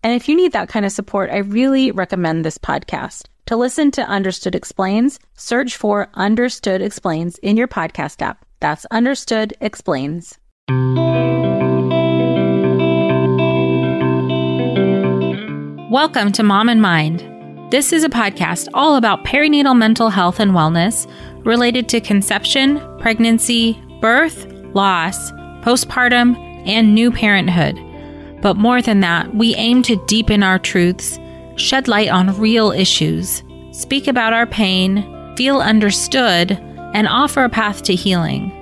[0.00, 3.26] And if you need that kind of support, I really recommend this podcast.
[3.46, 8.44] To listen to Understood Explains, search for Understood Explains in your podcast app.
[8.60, 10.38] That's Understood Explains.
[15.90, 17.72] Welcome to Mom and Mind.
[17.72, 21.10] This is a podcast all about perinatal mental health and wellness
[21.44, 26.36] related to conception, pregnancy, birth, loss, postpartum,
[26.68, 27.76] and new parenthood.
[28.40, 31.18] But more than that, we aim to deepen our truths,
[31.56, 36.52] shed light on real issues, speak about our pain, feel understood,
[36.94, 38.54] and offer a path to healing.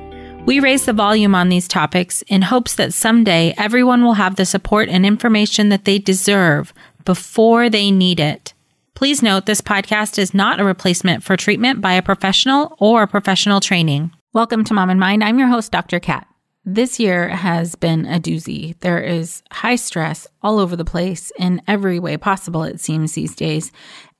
[0.46, 4.46] We raise the volume on these topics in hopes that someday everyone will have the
[4.46, 6.72] support and information that they deserve
[7.04, 8.54] before they need it.
[8.94, 13.60] Please note this podcast is not a replacement for treatment by a professional or professional
[13.60, 14.10] training.
[14.32, 15.22] Welcome to Mom and Mind.
[15.22, 16.00] I'm your host, Dr.
[16.00, 16.26] Kat.
[16.68, 18.78] This year has been a doozy.
[18.80, 23.36] There is high stress all over the place in every way possible, it seems these
[23.36, 23.70] days.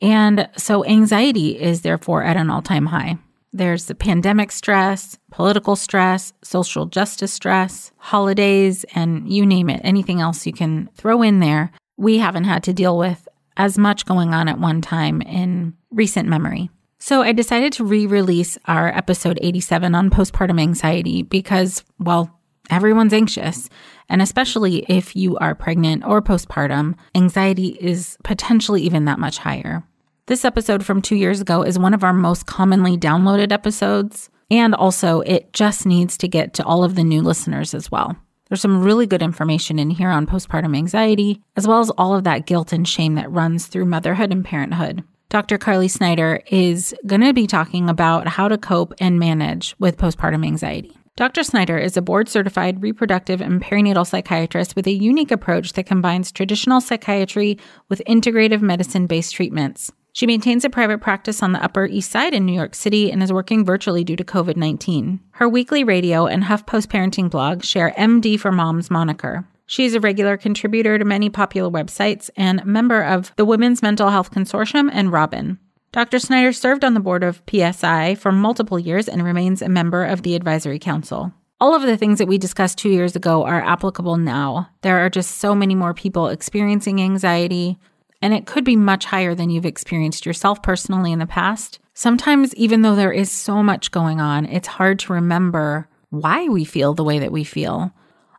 [0.01, 3.19] And so anxiety is therefore at an all time high.
[3.53, 10.21] There's the pandemic stress, political stress, social justice stress, holidays, and you name it, anything
[10.21, 14.35] else you can throw in there we haven't had to deal with as much going
[14.35, 16.71] on at one time in recent memory.
[17.07, 22.37] So I decided to re release our episode 87 on postpartum anxiety because, well,
[22.69, 23.69] everyone's anxious.
[24.09, 29.85] And especially if you are pregnant or postpartum, anxiety is potentially even that much higher.
[30.27, 34.29] This episode from two years ago is one of our most commonly downloaded episodes.
[34.51, 38.17] And also, it just needs to get to all of the new listeners as well.
[38.49, 42.25] There's some really good information in here on postpartum anxiety, as well as all of
[42.25, 45.05] that guilt and shame that runs through motherhood and parenthood.
[45.29, 45.59] Dr.
[45.59, 50.47] Carly Snyder is going to be talking about how to cope and manage with postpartum
[50.47, 50.97] anxiety.
[51.17, 51.43] Dr.
[51.43, 56.31] Snyder is a board certified reproductive and perinatal psychiatrist with a unique approach that combines
[56.31, 59.91] traditional psychiatry with integrative medicine based treatments.
[60.13, 63.23] She maintains a private practice on the Upper East Side in New York City and
[63.23, 65.21] is working virtually due to COVID 19.
[65.33, 69.47] Her weekly radio and HuffPost parenting blog share MD for Moms moniker.
[69.67, 74.11] She is a regular contributor to many popular websites and member of the Women's Mental
[74.11, 75.59] Health Consortium and Robyn.
[75.91, 76.19] Dr.
[76.19, 80.23] Snyder served on the board of PSI for multiple years and remains a member of
[80.23, 81.33] the advisory council.
[81.59, 84.69] All of the things that we discussed two years ago are applicable now.
[84.83, 87.79] There are just so many more people experiencing anxiety,
[88.21, 91.79] and it could be much higher than you've experienced yourself personally in the past.
[91.95, 96.65] Sometimes, even though there is so much going on, it's hard to remember why we
[96.65, 97.91] feel the way that we feel.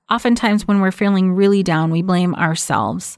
[0.10, 3.18] Oftentimes, when we're feeling really down, we blame ourselves.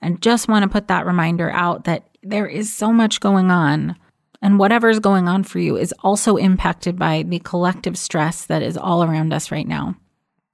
[0.00, 3.96] And just want to put that reminder out that there is so much going on.
[4.42, 8.78] And whatever's going on for you is also impacted by the collective stress that is
[8.78, 9.96] all around us right now.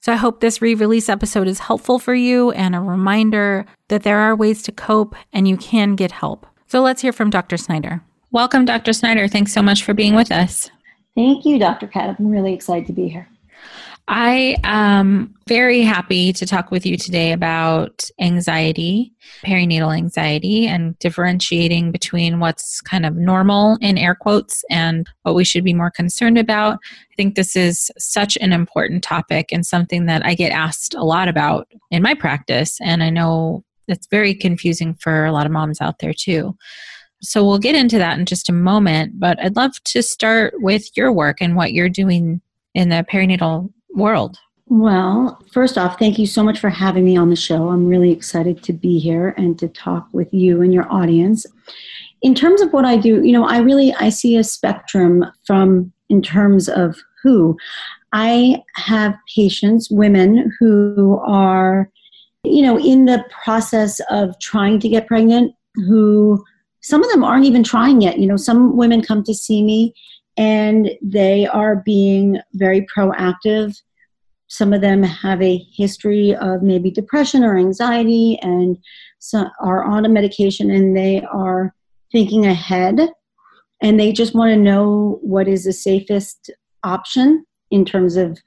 [0.00, 4.02] So I hope this re release episode is helpful for you and a reminder that
[4.02, 6.46] there are ways to cope and you can get help.
[6.66, 7.56] So let's hear from Dr.
[7.56, 8.02] Snyder.
[8.32, 8.92] Welcome, Dr.
[8.92, 9.28] Snyder.
[9.28, 10.70] Thanks so much for being with us.
[11.14, 11.86] Thank you, Dr.
[11.86, 12.16] Kat.
[12.19, 13.28] I'm really excited to be here.
[14.09, 19.12] I am very happy to talk with you today about anxiety,
[19.44, 25.44] perinatal anxiety, and differentiating between what's kind of normal in air quotes and what we
[25.44, 26.79] should be more concerned about.
[26.85, 31.02] I think this is such an important topic and something that I get asked a
[31.02, 32.79] lot about in my practice.
[32.81, 36.56] And I know it's very confusing for a lot of moms out there too.
[37.23, 40.97] So we'll get into that in just a moment, but I'd love to start with
[40.97, 42.41] your work and what you're doing
[42.75, 44.38] in the perinatal world?
[44.69, 47.69] Well, first off, thank you so much for having me on the show.
[47.69, 51.46] I'm really excited to be here and to talk with you and your audience.
[52.22, 55.93] In terms of what I do, you know, I really I see a spectrum from
[56.08, 57.56] in terms of who
[58.12, 61.90] I have patients, women who are
[62.46, 66.42] you know, in the process of trying to get pregnant who
[66.81, 68.19] some of them aren't even trying yet.
[68.19, 69.92] You know, some women come to see me
[70.37, 73.81] and they are being very proactive.
[74.49, 78.77] Some of them have a history of maybe depression or anxiety and
[79.19, 81.75] so are on a medication and they are
[82.12, 83.11] thinking ahead
[83.83, 86.50] and they just want to know what is the safest
[86.85, 88.38] option in terms of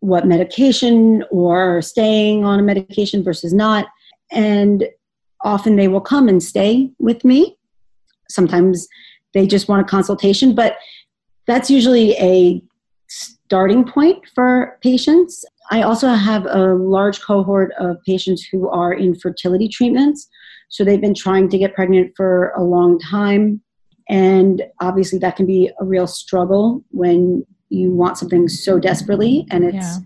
[0.00, 3.86] what medication or staying on a medication versus not.
[4.30, 4.84] And
[5.42, 7.56] often they will come and stay with me.
[8.30, 8.86] Sometimes
[9.32, 10.76] they just want a consultation, but
[11.46, 12.62] that's usually a
[13.08, 15.44] starting point for patients.
[15.70, 20.28] I also have a large cohort of patients who are in fertility treatments.
[20.68, 23.60] So they've been trying to get pregnant for a long time.
[24.08, 29.64] And obviously, that can be a real struggle when you want something so desperately and
[29.64, 29.98] it's yeah.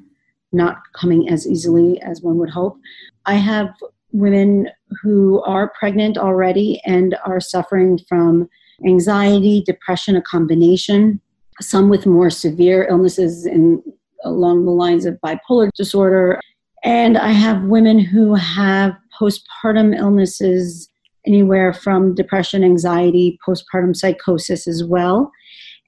[0.53, 2.79] not coming as easily as one would hope.
[3.27, 3.69] I have
[4.13, 4.69] women
[5.03, 8.49] who are pregnant already and are suffering from
[8.87, 11.21] anxiety, depression, a combination,
[11.61, 13.83] some with more severe illnesses in,
[14.25, 16.41] along the lines of bipolar disorder.
[16.85, 20.89] And I have women who have postpartum illnesses,
[21.27, 25.31] anywhere from depression, anxiety, postpartum psychosis as well.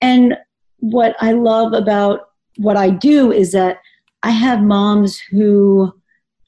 [0.03, 0.37] And
[0.79, 3.79] what I love about what I do is that
[4.23, 5.93] I have moms who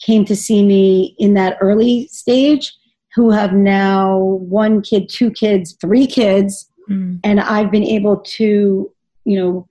[0.00, 2.74] came to see me in that early stage
[3.14, 7.18] who have now one kid, two kids, three kids, mm.
[7.22, 8.91] and I've been able to,
[9.24, 9.66] you know,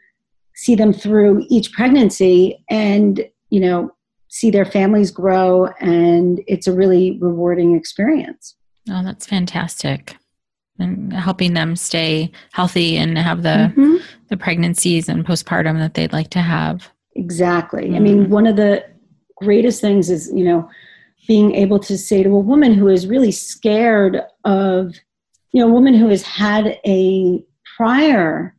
[0.55, 3.91] see them through each pregnancy and, you know,
[4.29, 8.55] see their families grow and it's a really rewarding experience.
[8.89, 10.15] Oh, that's fantastic
[10.81, 13.97] and helping them stay healthy and have the mm-hmm.
[14.29, 16.89] the pregnancies and postpartum that they'd like to have.
[17.15, 17.85] Exactly.
[17.85, 17.95] Mm-hmm.
[17.95, 18.83] I mean, one of the
[19.37, 20.69] greatest things is, you know,
[21.27, 24.95] being able to say to a woman who is really scared of,
[25.51, 27.43] you know, a woman who has had a
[27.77, 28.55] prior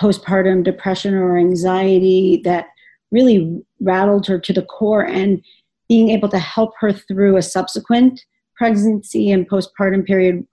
[0.00, 2.66] postpartum depression or anxiety that
[3.10, 5.42] really rattled her to the core and
[5.88, 8.24] being able to help her through a subsequent
[8.56, 10.46] pregnancy and postpartum period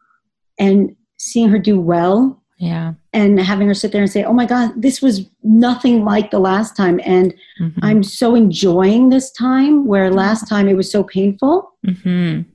[0.57, 2.41] and seeing her do well.
[2.57, 2.93] Yeah.
[3.11, 6.39] And having her sit there and say oh my god this was nothing like the
[6.39, 7.01] last time.
[7.03, 7.79] And mm-hmm.
[7.83, 11.71] i'm so enjoying this time where last time it was so painful.
[11.85, 12.49] Mm-hmm.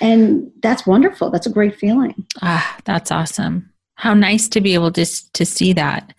[0.00, 1.30] and that's wonderful.
[1.30, 2.26] That's a great feeling.
[2.42, 3.70] Ah that's awesome.
[3.94, 6.12] How nice to be able to to see that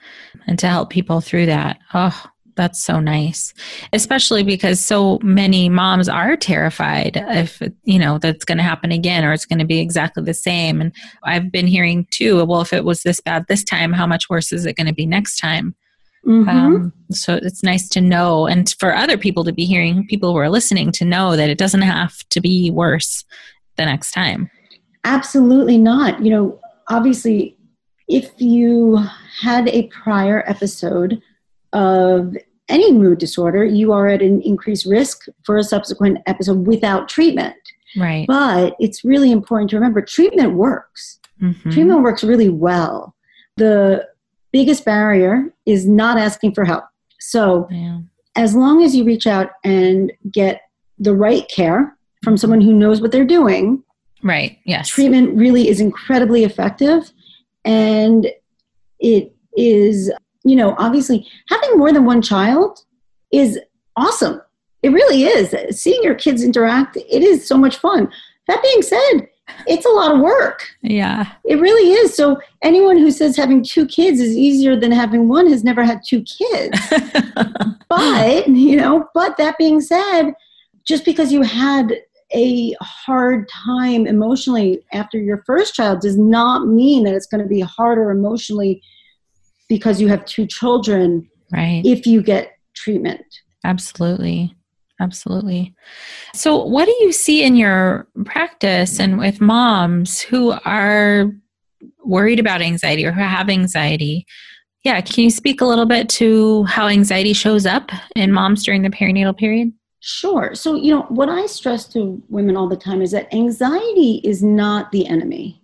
[0.45, 1.79] and to help people through that.
[1.93, 3.53] Oh that's so nice.
[3.93, 9.23] Especially because so many moms are terrified if you know that's going to happen again
[9.23, 10.81] or it's going to be exactly the same.
[10.81, 10.93] And
[11.23, 14.51] i've been hearing too well if it was this bad this time how much worse
[14.51, 15.73] is it going to be next time?
[16.25, 16.49] Mm-hmm.
[16.49, 20.37] um, so it's nice to know and for other people to be hearing people who
[20.37, 23.23] are listening to know that it doesn't have to be worse
[23.77, 24.49] the next time.
[25.05, 26.21] Absolutely not.
[26.21, 27.55] You know obviously
[28.09, 28.99] if you
[29.39, 31.21] had a prior episode
[31.73, 32.35] of
[32.69, 37.55] any mood disorder, you are at an increased risk for a subsequent episode without treatment.
[37.95, 38.27] Right.
[38.27, 41.19] But it's really important to remember treatment works.
[41.41, 41.69] Mm-hmm.
[41.69, 43.15] Treatment works really well.
[43.55, 44.07] The
[44.51, 46.85] biggest barrier is not asking for help.
[47.19, 47.99] So, yeah.
[48.35, 50.61] as long as you reach out and get
[50.99, 53.83] the right care from someone who knows what they're doing,
[54.23, 54.57] right?
[54.65, 54.89] Yes.
[54.89, 57.11] Treatment really is incredibly effective
[57.65, 58.27] and
[58.99, 60.11] it is
[60.47, 62.79] you know, obviously having more than one child
[63.31, 63.59] is
[63.95, 64.41] awesome.
[64.81, 65.53] It really is.
[65.77, 68.09] Seeing your kids interact, it is so much fun.
[68.47, 69.27] That being said,
[69.65, 70.65] it's a lot of work.
[70.81, 71.33] Yeah.
[71.43, 72.15] It really is.
[72.15, 76.01] So anyone who says having two kids is easier than having one has never had
[76.07, 76.79] two kids.
[77.89, 80.31] but, you know, but that being said,
[80.85, 81.93] just because you had
[82.33, 87.47] a hard time emotionally after your first child does not mean that it's going to
[87.47, 88.81] be harder emotionally
[89.69, 91.81] because you have two children right.
[91.85, 93.23] if you get treatment.
[93.63, 94.53] Absolutely.
[94.99, 95.75] Absolutely.
[96.33, 101.31] So what do you see in your practice and with moms who are
[102.03, 104.25] worried about anxiety or who have anxiety?
[104.83, 108.81] Yeah can you speak a little bit to how anxiety shows up in moms during
[108.81, 110.53] the perinatal period Sure.
[110.53, 114.43] So, you know, what I stress to women all the time is that anxiety is
[114.43, 115.61] not the enemy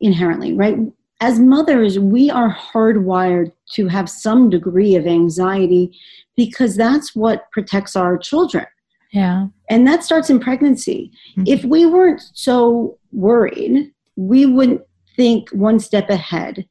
[0.00, 0.78] inherently, right?
[1.22, 5.96] as mothers, we are hardwired to have some degree of anxiety
[6.36, 8.66] because that's what protects our children.
[9.12, 9.46] Yeah.
[9.70, 11.12] And that starts in pregnancy.
[11.36, 11.44] Mm-hmm.
[11.46, 14.82] If we weren't so worried, we wouldn't
[15.14, 16.66] think one step ahead.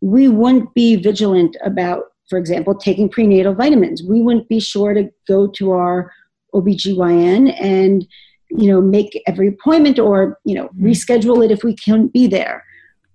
[0.00, 4.04] We wouldn't be vigilant about, for example, taking prenatal vitamins.
[4.04, 6.12] We wouldn't be sure to go to our
[6.54, 8.06] OBGYN and,
[8.50, 10.86] you know, make every appointment or, you know, mm-hmm.
[10.86, 12.64] reschedule it if we can't be there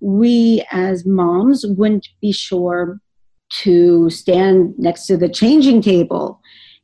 [0.01, 2.99] we as moms wouldn't be sure
[3.49, 6.41] to stand next to the changing table.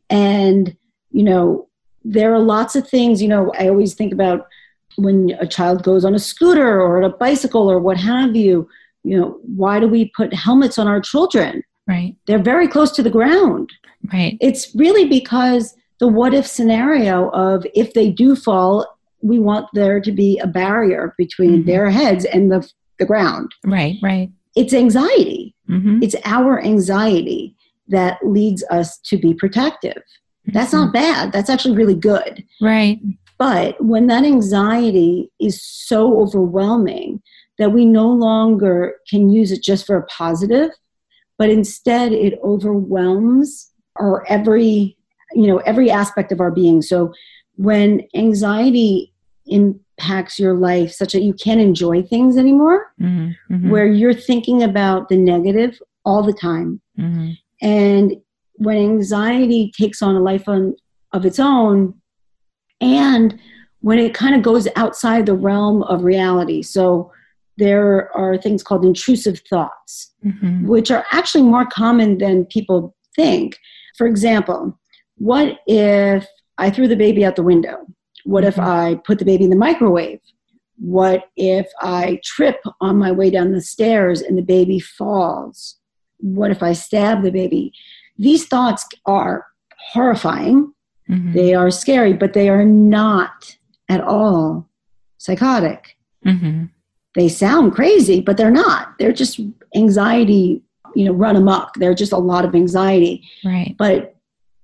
[0.09, 0.77] And,
[1.11, 1.67] you know,
[2.05, 4.47] there are lots of things, you know, I always think about
[4.95, 8.69] when a child goes on a scooter or a bicycle or what have you,
[9.03, 11.63] you know, why do we put helmets on our children?
[11.87, 12.15] Right.
[12.27, 13.71] They're very close to the ground.
[14.11, 14.37] Right.
[14.41, 18.85] It's really because the what if scenario of if they do fall,
[19.21, 21.67] we want there to be a barrier between mm-hmm.
[21.67, 23.51] their heads and the, the ground.
[23.63, 24.29] Right, right.
[24.55, 25.55] It's anxiety.
[25.69, 26.03] Mm-hmm.
[26.03, 27.55] It's our anxiety
[27.87, 30.01] that leads us to be protective.
[30.47, 31.03] That's not mm-hmm.
[31.03, 31.31] bad.
[31.31, 32.43] That's actually really good.
[32.61, 32.99] Right.
[33.37, 37.21] But when that anxiety is so overwhelming
[37.57, 40.69] that we no longer can use it just for a positive,
[41.37, 44.96] but instead it overwhelms our every,
[45.33, 46.81] you know, every aspect of our being.
[46.81, 47.13] So
[47.55, 49.13] when anxiety
[49.47, 53.53] impacts your life such that you can't enjoy things anymore, mm-hmm.
[53.53, 53.69] Mm-hmm.
[53.69, 56.81] where you're thinking about the negative all the time.
[56.97, 57.31] Mm-hmm.
[57.61, 58.15] And
[58.55, 60.75] when anxiety takes on a life on,
[61.13, 61.93] of its own,
[62.81, 63.39] and
[63.81, 66.61] when it kind of goes outside the realm of reality.
[66.61, 67.11] So
[67.57, 70.67] there are things called intrusive thoughts, mm-hmm.
[70.67, 73.57] which are actually more common than people think.
[73.97, 74.77] For example,
[75.17, 76.25] what if
[76.57, 77.85] I threw the baby out the window?
[78.23, 78.69] What if mm-hmm.
[78.69, 80.19] I put the baby in the microwave?
[80.77, 85.77] What if I trip on my way down the stairs and the baby falls?
[86.19, 87.73] What if I stab the baby?
[88.17, 89.45] These thoughts are
[89.91, 90.73] horrifying.
[91.09, 91.33] Mm-hmm.
[91.33, 93.57] They are scary, but they are not
[93.89, 94.69] at all
[95.17, 95.97] psychotic.
[96.25, 96.65] Mm-hmm.
[97.15, 98.93] They sound crazy, but they're not.
[98.99, 99.39] They're just
[99.75, 100.61] anxiety,
[100.95, 101.75] you know, run amok.
[101.75, 103.23] They're just a lot of anxiety.
[103.43, 103.75] Right.
[103.77, 104.16] But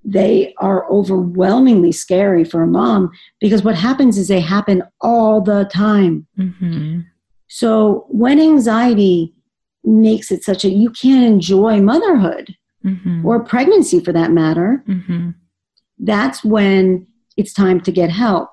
[0.06, 5.66] they are overwhelmingly scary for a mom because what happens is they happen all the
[5.66, 6.28] time.
[6.38, 7.02] Mm-hmm.
[7.48, 9.34] So when anxiety
[9.84, 13.26] makes it such a you can't enjoy motherhood mm-hmm.
[13.26, 15.32] or pregnancy for that matter, mm-hmm.
[16.00, 17.08] that's when
[17.38, 18.50] it's time to get help.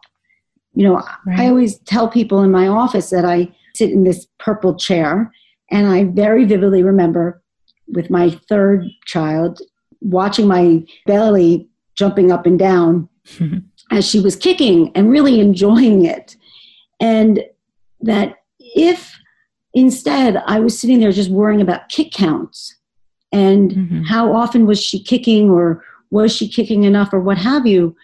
[0.75, 0.95] You know,
[1.27, 1.41] right.
[1.41, 5.33] I always tell people in my office that I sit in this purple chair,
[5.71, 7.43] and I very vividly remember
[7.89, 9.61] with my third child
[10.01, 13.09] watching my belly jumping up and down
[13.91, 16.37] as she was kicking and really enjoying it.
[17.01, 17.45] And
[18.01, 19.19] that if
[19.75, 22.77] instead I was sitting there just worrying about kick counts
[23.33, 24.03] and mm-hmm.
[24.03, 27.97] how often was she kicking or was she kicking enough or what have you,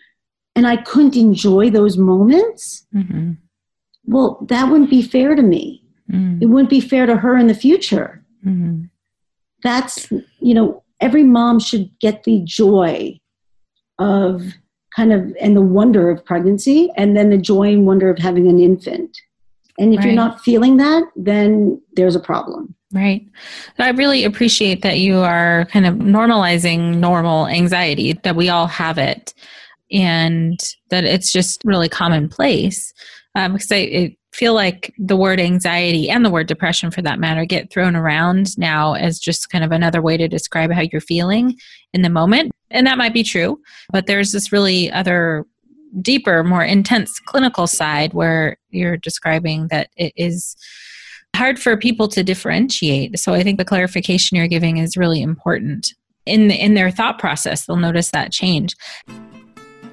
[0.54, 3.32] and I couldn't enjoy those moments, mm-hmm.
[4.04, 5.82] well, that wouldn't be fair to me.
[6.10, 6.42] Mm-hmm.
[6.42, 8.24] It wouldn't be fair to her in the future.
[8.44, 8.84] Mm-hmm.
[9.62, 10.10] That's,
[10.40, 13.18] you know, every mom should get the joy
[13.98, 14.42] of
[14.94, 18.48] kind of and the wonder of pregnancy and then the joy and wonder of having
[18.48, 19.16] an infant.
[19.78, 20.06] And if right.
[20.06, 22.74] you're not feeling that then there's a problem.
[22.92, 23.26] Right.
[23.78, 28.96] I really appreciate that you are kind of normalizing normal anxiety that we all have
[28.96, 29.34] it
[29.90, 30.58] and
[30.90, 32.92] that it's just really commonplace
[33.34, 37.18] um, because I, it, feel like the word anxiety and the word depression for that
[37.18, 41.00] matter get thrown around now as just kind of another way to describe how you're
[41.00, 41.56] feeling
[41.94, 42.52] in the moment.
[42.70, 43.58] And that might be true,
[43.90, 45.46] but there's this really other
[46.02, 50.54] deeper, more intense clinical side where you're describing that it is
[51.34, 53.18] hard for people to differentiate.
[53.18, 55.94] So I think the clarification you're giving is really important.
[56.26, 58.74] In in their thought process, they'll notice that change.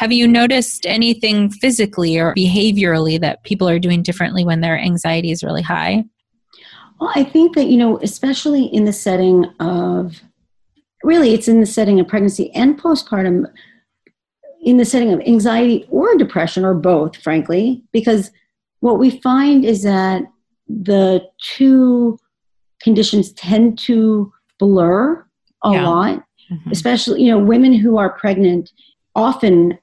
[0.00, 5.30] Have you noticed anything physically or behaviorally that people are doing differently when their anxiety
[5.30, 6.04] is really high?
[6.98, 10.22] Well, I think that, you know, especially in the setting of
[11.04, 13.44] really, it's in the setting of pregnancy and postpartum,
[14.62, 18.30] in the setting of anxiety or depression, or both, frankly, because
[18.80, 20.22] what we find is that
[20.66, 22.18] the two
[22.82, 25.22] conditions tend to blur
[25.62, 25.86] a Yeah.
[25.86, 26.72] lot, Mhm.
[26.72, 28.72] especially, you know, women who are pregnant
[29.14, 29.76] often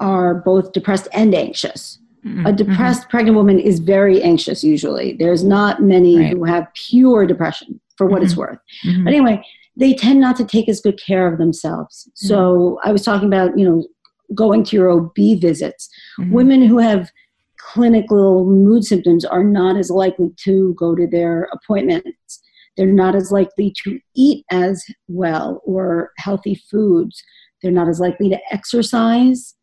[0.00, 1.98] are both depressed and anxious.
[2.24, 2.48] Mhm.
[2.48, 5.14] A depressed pregnant woman is very anxious usually.
[5.18, 6.32] There's not many Right.
[6.32, 8.58] who have pure depression for what it's worth.
[8.84, 9.04] Mhm.
[9.04, 9.42] But anyway,
[9.76, 12.10] they tend not to take as good care of themselves.
[12.14, 13.86] So I was talking about, you know,
[14.34, 15.88] going to your OB visits.
[16.18, 16.30] Mhm.
[16.32, 17.10] Women who have
[17.58, 22.40] clinical mood symptoms are not as likely to go to their appointments.
[22.76, 27.22] They're not as likely to eat as well or healthy foods.
[27.62, 29.54] They're not as likely to exercise.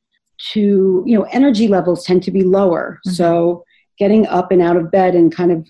[0.53, 2.99] To, you know, energy levels tend to be lower.
[3.07, 3.11] Mhm.
[3.11, 3.63] So
[3.97, 5.67] getting up and out of bed and kind of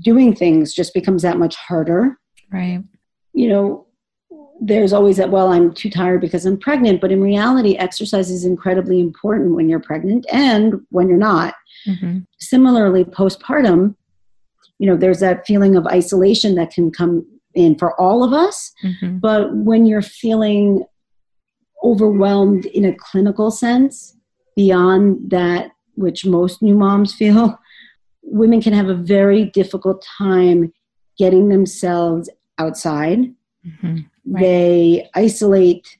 [0.00, 2.18] doing things just becomes that much harder
[2.52, 2.82] Right.
[3.34, 3.86] you know,
[4.60, 7.00] there's always that, well, I'm too tired because I'm pregnant.
[7.00, 11.54] But in reality, exercise is incredibly important when you're pregnant and when you're not.
[11.88, 12.26] Mhm.
[12.38, 13.96] Similarly, postpartum,
[14.78, 18.72] you know, there's that feeling of isolation that can come in for all of us.
[18.84, 19.20] Mhm.
[19.20, 20.84] But when you're feeling
[21.82, 24.16] overwhelmed in a clinical sense,
[24.56, 27.58] beyond that which most new moms feel,
[28.22, 30.72] women can have a very difficult time
[31.18, 33.32] getting themselves outside.
[33.66, 34.06] Mhm.
[34.26, 34.40] Right.
[34.40, 35.98] They isolate,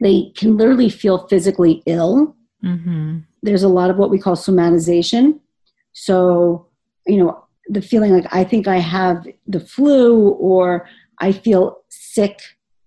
[0.00, 2.36] they can literally feel physically ill.
[2.64, 3.24] Mhm.
[3.42, 5.40] There's a lot of what we call somatization.
[5.92, 6.66] So,
[7.06, 12.38] you know, the feeling like I think I have the flu or I feel sick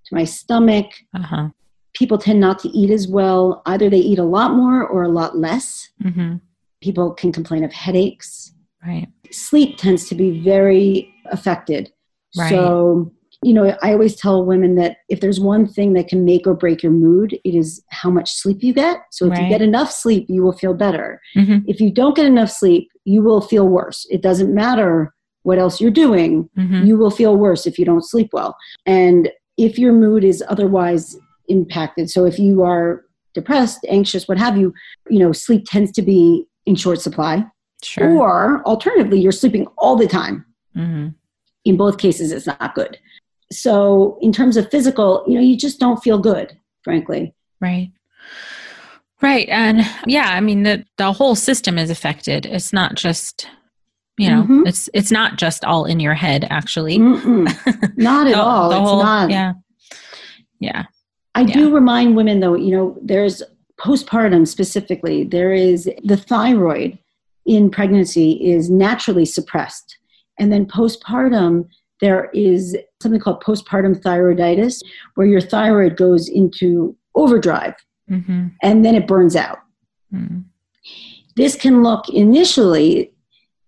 [0.05, 0.87] to my stomach.
[1.15, 1.49] Uh-huh.
[1.93, 3.61] People tend not to eat as well.
[3.65, 5.89] Either they eat a lot more or a lot less.
[6.03, 6.41] Mhm.
[6.81, 8.53] People can complain of headaches.
[8.85, 9.07] Right.
[9.31, 11.91] Sleep tends to be very affected.
[12.37, 12.49] Right.
[12.49, 13.11] So,
[13.43, 16.53] you know, I always tell women that if there's one thing that can make or
[16.53, 18.97] break your mood, it is how much sleep you get.
[19.11, 19.43] So, if Right.
[19.43, 21.21] you get enough sleep, you will feel better.
[21.37, 21.63] Mhm.
[21.67, 24.05] If you don't get enough sleep, you will feel worse.
[24.09, 26.85] It doesn't matter what else you're doing, Mhm.
[26.87, 28.55] you will feel worse if you don't sleep well.
[28.85, 34.57] And if your mood is otherwise impacted, so if you are depressed, anxious, what have
[34.57, 34.73] you,
[35.09, 37.45] you know, sleep tends to be in short supply.
[37.83, 38.09] Sure.
[38.17, 41.13] Or alternatively, you're sleeping all the time Mhm.
[41.65, 42.97] in both cases it's not good
[43.51, 47.91] so in terms of physical you know you just don't feel good frankly Right.
[49.21, 49.47] Right.
[49.49, 52.45] And yeah, I mean the the whole system is affected.
[52.45, 53.47] It's not just
[54.17, 54.67] you know, Mhm.
[54.67, 56.97] it's it's not just all in your head actually.
[57.97, 59.53] Not at The- all the it's whole- not Yeah.
[60.59, 60.83] Yeah.
[61.35, 63.41] I do remind women though you know there's
[63.79, 66.97] postpartum specifically there is the thyroid
[67.45, 69.97] in pregnancy is naturally suppressed
[70.39, 71.67] and then postpartum
[72.01, 74.81] there is something called postpartum thyroiditis
[75.15, 77.75] where your thyroid goes into overdrive
[78.09, 78.51] Mhm.
[78.61, 79.59] and then it burns out
[80.13, 80.43] Mhm.
[81.35, 83.11] this can look initially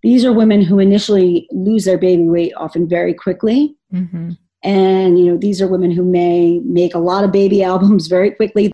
[0.03, 4.37] these are women who initially lose their baby weight often very quickly Mhm.
[4.63, 8.31] And you know these are women who may make a lot of baby albums very
[8.31, 8.71] quickly.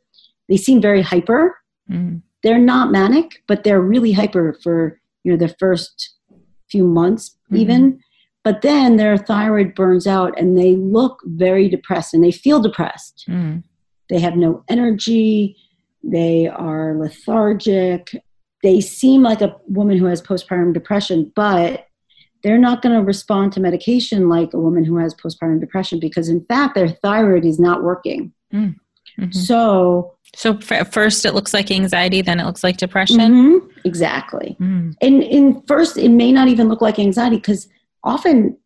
[0.50, 1.58] They seem very hyper.
[1.90, 2.22] Mhm.
[2.44, 6.16] they're not manic but they're really hyper for you know the first
[6.70, 8.00] few months even.
[8.44, 13.26] But then their thyroid burns out and they look very depressed and they feel depressed.
[13.30, 13.64] Mhm.
[14.10, 15.56] they have no energy.
[16.04, 18.10] They are lethargic.
[18.64, 21.86] They seem like a woman who has postpartum depression but
[22.44, 26.28] they're not going to respond to medication like a woman who has postpartum depression because
[26.30, 28.76] in fact their thyroid is not working Mhm.
[29.34, 33.18] so So f- first it looks like anxiety, then it looks like depression.
[33.20, 34.96] Mhm, exactly Mhm.
[35.02, 37.68] and in first it may not even look like anxiety because
[38.04, 38.58] often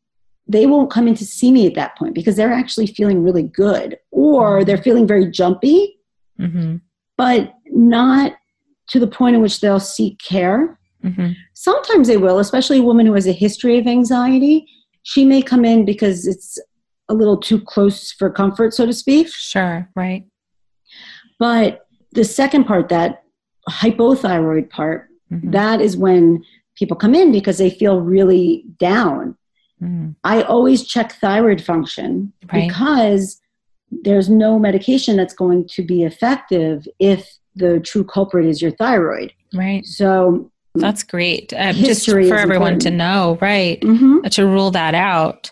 [0.47, 3.43] they won't come in to see me at that point because they're actually feeling really
[3.43, 4.65] good or Mhm.
[4.65, 5.97] they're feeling very jumpy
[6.39, 6.81] Mhm.
[7.17, 8.33] but not
[8.89, 10.77] to the point in which they'll seek care.
[11.05, 11.35] Mhm.
[11.53, 14.65] Sometimes they will, especially a woman who has a history of anxiety.
[15.03, 16.57] She may come in because it's
[17.09, 19.27] a little too close for comfort, so to speak.
[19.29, 19.87] Sure.
[19.95, 20.25] Right.
[21.39, 23.23] But the second part, that
[23.69, 25.51] hypothyroid part, Mhm.
[25.51, 26.43] that is when
[26.75, 29.35] people come in because they feel really down.
[29.81, 30.15] Mhm.
[30.23, 32.67] I always check thyroid function Right.
[32.67, 33.39] because
[33.91, 39.31] there's no medication that's going to be effective if the true culprit is your thyroid.
[39.53, 39.85] Right.
[39.85, 41.53] So, That's great.
[41.55, 43.79] Um, just for everyone to know, right?
[43.81, 44.29] mhm.
[44.29, 45.51] To rule that out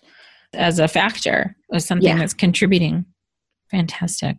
[0.53, 2.17] as a factor as something Yeah.
[2.19, 3.05] that's contributing.
[3.71, 4.37] Fantastic.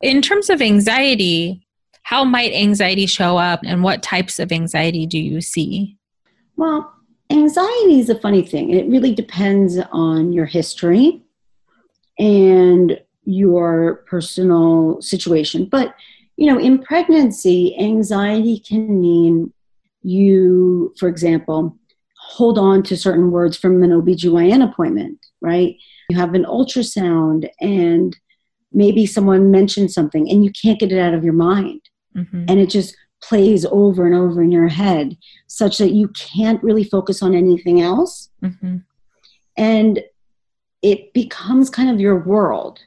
[0.00, 1.66] In terms of anxiety,
[2.02, 5.96] how might anxiety show up and what types of anxiety do you see?
[6.56, 6.92] Well,
[7.30, 8.70] anxiety is a funny thing.
[8.70, 11.22] It really depends on your history
[12.18, 15.66] and your personal situation.
[15.66, 15.94] But,
[16.36, 19.52] you know, in pregnancy, anxiety can mean
[20.06, 21.76] you, for example,
[22.18, 25.76] hold on to certain words from an OBGYN appointment, right?
[26.08, 28.16] You have an ultrasound and
[28.72, 31.80] maybe someone mentioned something and you can't get it out of your mind.
[32.16, 32.44] Mm-hmm.
[32.48, 35.16] And it just plays over and over in your head
[35.48, 38.30] such that you can't really focus on anything else.
[38.42, 38.76] Mm-hmm.
[39.56, 40.02] And
[40.82, 42.80] it becomes kind of your world.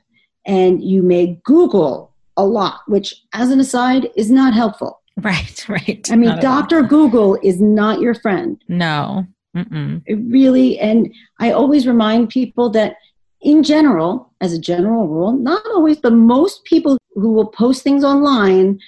[0.45, 5.01] And you may Google a lot, which, as an aside, is not helpful.
[5.23, 6.07] Right, right.
[6.11, 6.81] I mean, Dr.
[6.81, 8.61] Google is not your friend.
[8.67, 9.25] No.
[9.55, 10.01] Mm-mm.
[10.05, 12.95] It really, and I always remind people that
[13.41, 18.03] in general, as a general rule, not always, but most people who will post things
[18.03, 18.79] online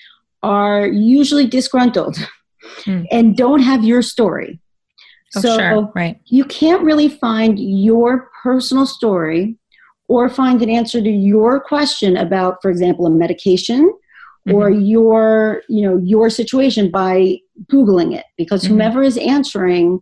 [0.44, 2.18] are usually disgruntled
[2.86, 3.06] mm.
[3.12, 4.60] and don't have your story.
[5.36, 5.92] Oh, so sure.
[5.96, 6.20] right.
[6.26, 9.58] you can't really find your personal story
[10.10, 13.94] or find an answer to your question about, for example, a medication
[14.48, 14.56] mm-hmm.
[14.56, 17.38] or your, you know, your situation by
[17.72, 18.74] Googling it because mm-hmm.
[18.74, 20.02] whomever is answering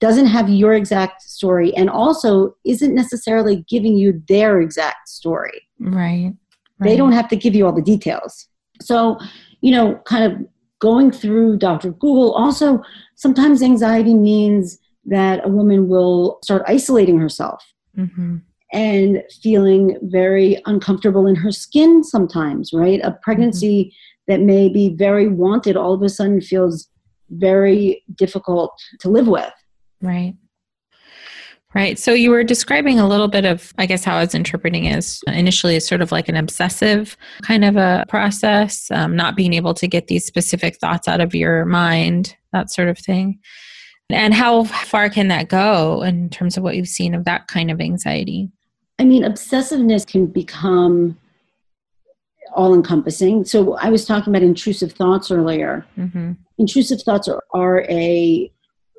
[0.00, 5.68] doesn't have your exact story and also isn't necessarily giving you their exact story.
[5.78, 6.32] Right.
[6.78, 6.88] right.
[6.88, 8.48] They don't have to give you all the details.
[8.80, 9.18] So,
[9.60, 10.46] you know, kind of
[10.80, 11.92] going through Dr.
[11.92, 12.82] Google, also
[13.14, 17.64] sometimes anxiety means that a woman will start isolating herself
[17.96, 18.38] mm-hmm.
[18.72, 23.00] And feeling very uncomfortable in her skin sometimes, right?
[23.02, 24.32] A pregnancy mm-hmm.
[24.32, 26.88] that may be very wanted all of a sudden feels
[27.30, 29.52] very difficult to live with.
[30.00, 30.34] Right.
[31.74, 31.98] Right.
[31.98, 35.22] So you were describing a little bit of, I guess, how I was interpreting is
[35.26, 39.72] initially as sort of like an obsessive kind of a process, um, not being able
[39.74, 43.38] to get these specific thoughts out of your mind, that sort of thing.
[44.10, 47.70] And how far can that go in terms of what you've seen of that kind
[47.70, 48.50] of anxiety?
[48.98, 51.18] I mean, obsessiveness can become
[52.54, 53.44] all encompassing.
[53.44, 55.86] So I was talking about intrusive thoughts earlier.
[55.98, 56.32] Mm-hmm.
[56.58, 58.52] Intrusive thoughts are, are a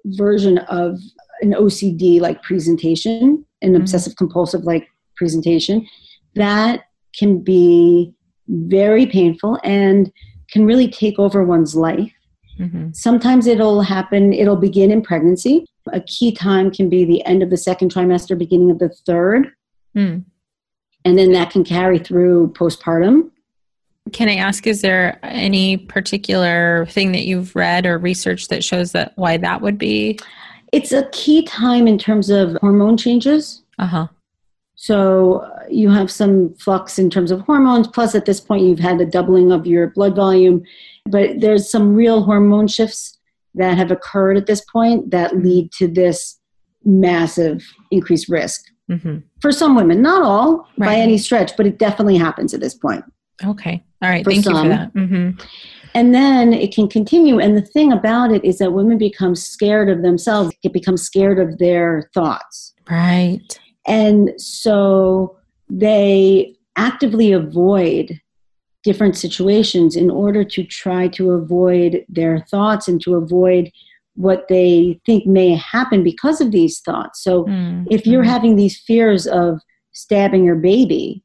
[0.06, 0.99] version of
[1.41, 3.82] an OCD like presentation, an mm-hmm.
[3.82, 5.88] obsessive compulsive like presentation,
[6.36, 6.86] that
[7.17, 8.13] can be
[8.47, 10.12] very painful and
[10.51, 12.12] can really take over one's life.
[12.60, 12.89] Mm-hmm.
[12.93, 15.65] Sometimes it'll happen, it'll begin in pregnancy.
[15.91, 19.51] A key time can be the end of the second trimester, beginning of the third.
[19.95, 20.23] Mm.
[21.06, 23.29] And then that can carry through postpartum.
[24.12, 28.91] Can I ask, is there any particular thing that you've read or researched that shows
[28.91, 30.19] that why that would be?
[30.71, 33.63] It's a key time in terms of hormone changes.
[33.79, 34.08] Uh huh.
[34.75, 38.99] So you have some flux in terms of hormones, plus at this point you've had
[38.99, 40.63] a doubling of your blood volume.
[41.06, 43.17] But there's some real hormone shifts
[43.56, 46.39] that have occurred at this point that lead to this
[46.84, 48.65] massive increased risk.
[48.91, 49.19] Mm-hmm.
[49.41, 50.88] For some women, not all right.
[50.88, 53.04] by any stretch, but it definitely happens at this point.
[53.46, 53.84] Okay.
[54.02, 54.26] All right.
[54.26, 54.56] Thank some.
[54.56, 54.93] you for that.
[54.93, 55.46] Mm-hmm.
[55.96, 57.39] And then it can continue.
[57.39, 61.39] And the thing about it is that women become scared of themselves, It becomes scared
[61.39, 62.74] of their thoughts.
[62.89, 63.60] Right.
[63.86, 65.38] And so
[65.69, 68.19] they actively avoid
[68.84, 73.72] different situations in order to try to avoid their thoughts and to avoid
[74.15, 77.23] what they think may happen because of these thoughts.
[77.23, 77.86] So mm-hmm.
[77.89, 79.60] if you're having these fears of
[79.91, 81.23] stabbing your baby,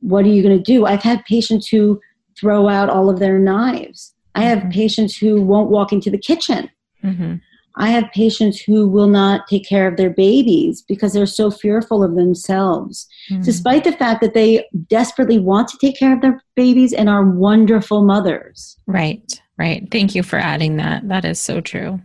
[0.00, 0.86] what are you going to do?
[0.86, 2.00] I've had patients who
[2.38, 4.14] throw out all of their knives.
[4.34, 4.70] I have mm-hmm.
[4.70, 6.70] patients who won't walk into the kitchen.
[7.04, 7.36] Mm-hmm.
[7.76, 12.02] I have patients who will not take care of their babies because they're so fearful
[12.02, 13.42] of themselves, mm-hmm.
[13.42, 17.24] despite the fact that they desperately want to take care of their babies and are
[17.24, 18.76] wonderful mothers.
[18.86, 19.88] Right, right.
[19.90, 21.08] Thank you for adding that.
[21.08, 22.00] That is so true.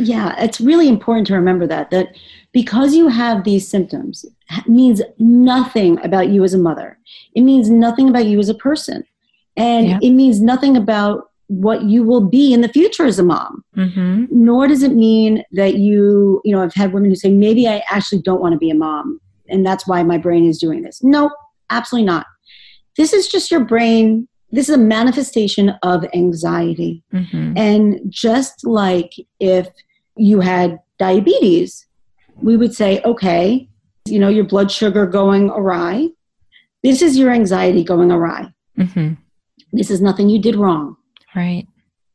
[0.00, 2.16] Yeah, it's really important to remember that that
[2.52, 4.24] because you have these symptoms
[4.66, 6.98] means nothing about you as a mother.
[7.34, 9.04] It means nothing about you as a person.
[9.56, 9.98] And yeah.
[10.02, 13.64] it means nothing about what you will be in the future as a mom.
[13.76, 14.26] Mm-hmm.
[14.30, 17.82] Nor does it mean that you, you know, I've had women who say, maybe I
[17.90, 19.20] actually don't want to be a mom.
[19.48, 21.02] And that's why my brain is doing this.
[21.02, 21.30] No,
[21.70, 22.26] absolutely not.
[22.96, 24.28] This is just your brain.
[24.50, 27.02] This is a manifestation of anxiety.
[27.12, 27.56] Mm-hmm.
[27.56, 29.68] And just like if
[30.18, 31.86] you had diabetes,
[32.42, 33.68] we would say, okay,
[34.06, 36.08] you know, your blood sugar going awry.
[36.82, 38.52] This is your anxiety going awry.
[38.78, 39.14] Mm-hmm.
[39.72, 40.96] This is nothing you did wrong.
[41.34, 41.66] Right.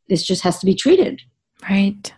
[0.10, 1.22] This just has to be treated.
[1.70, 2.14] Right.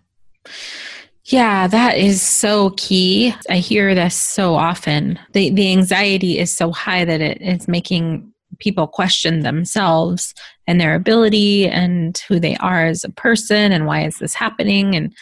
[1.26, 3.34] Yeah, that is so key.
[3.50, 5.20] I hear this so often.
[5.34, 10.34] The the anxiety is so high that it is making people question themselves
[10.68, 14.96] and their ability and who they are as a person and why is this happening
[14.96, 15.14] and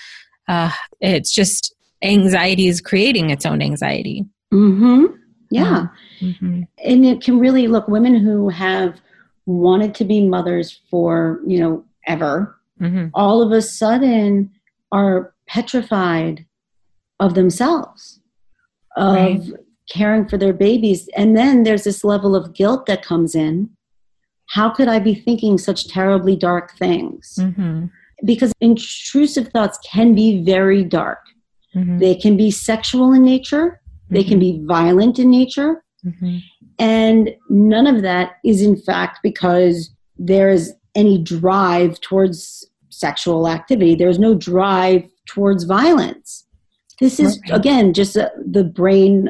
[0.48, 5.06] uh, it's just anxiety is creating its own anxiety Mm-hmm.
[5.50, 5.88] Yeah.
[6.20, 6.62] mm-hmm.
[6.84, 9.02] And it can really look women who have
[9.48, 13.08] wanted to be mothers for, you know, ever, Mm-hmm.
[13.14, 14.52] all of a sudden
[14.92, 16.46] are petrified
[17.20, 18.20] of themselves,
[18.98, 19.42] of Right.
[19.90, 21.08] caring for their babies.
[21.16, 23.70] And then there's this level of guilt that comes in.
[24.48, 27.38] How could I be thinking such terribly dark things?
[27.40, 27.86] Mm-hmm.
[28.26, 31.20] Because intrusive thoughts can be very dark.
[31.76, 31.98] Mm-hmm.
[32.00, 36.38] They can be sexual in nature, they can be violent in nature, Mm-hmm.
[36.80, 43.96] and none of that is in fact because there is any drive towards sexual activity.
[43.96, 46.46] There's no drive towards violence.
[47.00, 47.58] This is, Right.
[47.58, 49.30] again, just uh, the brain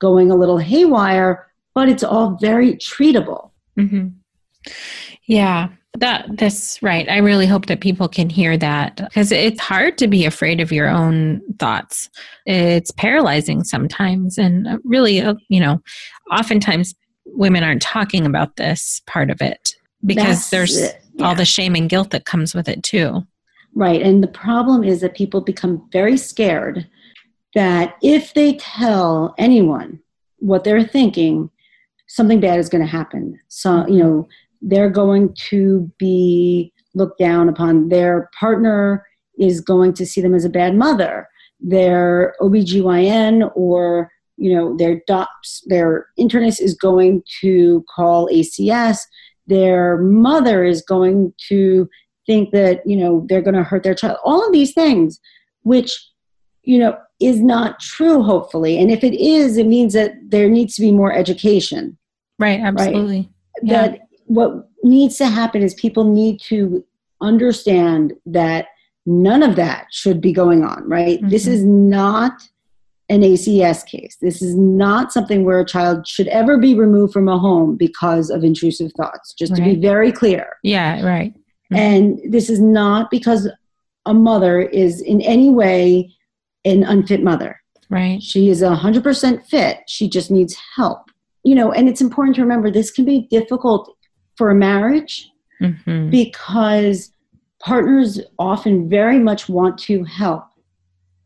[0.00, 3.50] going a little haywire, but it's all very treatable.
[3.76, 4.08] hmm
[5.26, 7.08] Yeah, that that's right.
[7.08, 10.72] I really hope that people can hear that because it's hard to be afraid of
[10.72, 12.10] your own thoughts.
[12.46, 15.80] It's paralyzing sometimes, and uh, really, uh, you know,
[16.30, 16.94] oftentimes
[17.26, 21.02] women aren't talking about this part of it because That's there's it.
[21.20, 23.26] all the shame and guilt that comes with it too.
[23.74, 24.02] Right.
[24.02, 26.86] And the problem is that people become very scared
[27.54, 30.00] that if they tell anyone
[30.38, 31.50] what they're thinking,
[32.06, 33.38] something bad is going to happen.
[33.48, 34.28] So, you know,
[34.66, 37.88] they're going to be looked down upon.
[37.88, 39.06] Their partner
[39.38, 41.28] is going to see them as a bad mother.
[41.60, 48.98] Their OBGYN or, you know, their docs, their internist is going to call ACS.
[49.46, 51.88] Their mother is going to
[52.26, 55.20] think that you know they're going to hurt their child all of these things
[55.60, 55.92] which
[56.62, 60.74] you know is not true hopefully and if it is it means that there needs
[60.74, 61.98] to be more education
[62.38, 63.30] Right, absolutely.
[63.62, 63.88] Yeah.
[63.88, 66.84] that what needs to happen is people need to
[67.20, 68.66] understand that
[69.06, 71.52] none of that should be going on right this Mhm.
[71.52, 72.32] is not
[73.10, 74.16] an ACS case.
[74.22, 78.30] This is not something where a child should ever be removed from a home because
[78.30, 80.46] of intrusive thoughts, just to be very clear.
[80.62, 81.34] Yeah, right.
[81.70, 81.76] Mhm.
[81.76, 83.46] And this is not because
[84.06, 86.10] a mother is in any way
[86.64, 87.60] an unfit mother.
[87.90, 88.22] Right.
[88.22, 89.80] She is 100% fit.
[89.86, 91.10] She just needs help.
[91.42, 93.93] You know, and it's important to remember this can be difficult
[94.36, 97.12] for a marriage hmm because
[97.60, 100.44] partners often very much want to help,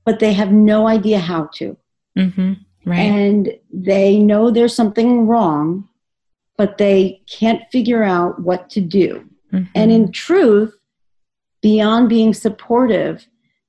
[0.05, 1.77] but they have no idea how to.
[2.17, 2.53] hmm
[2.87, 3.01] Right.
[3.01, 5.89] And they know there's something wrong,
[6.57, 9.25] but they can't figure out what to do.
[9.53, 9.69] Mhm.
[9.75, 10.75] And in truth,
[11.61, 13.27] beyond being supportive,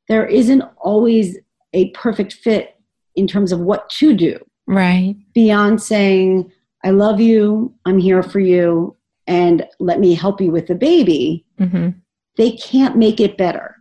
[0.07, 1.37] there isn't always
[1.73, 2.75] a perfect fit
[3.15, 4.37] in terms of what to do.
[4.67, 5.15] right.
[5.33, 6.51] Beyond saying,
[6.83, 8.95] I love you, I'm here for you,
[9.29, 11.89] and let me help you with the baby, hmm
[12.35, 13.75] they can't make it better.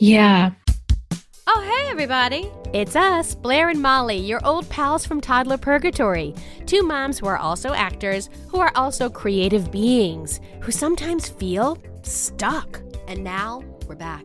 [0.00, 0.50] Yeah.
[1.46, 2.50] Oh, hey, everybody.
[2.72, 6.34] It's us, Blair and Molly, your old pals from Toddler Purgatory.
[6.66, 12.80] Two moms who are also actors, who are also creative beings, who sometimes feel stuck.
[13.06, 14.24] And now we're back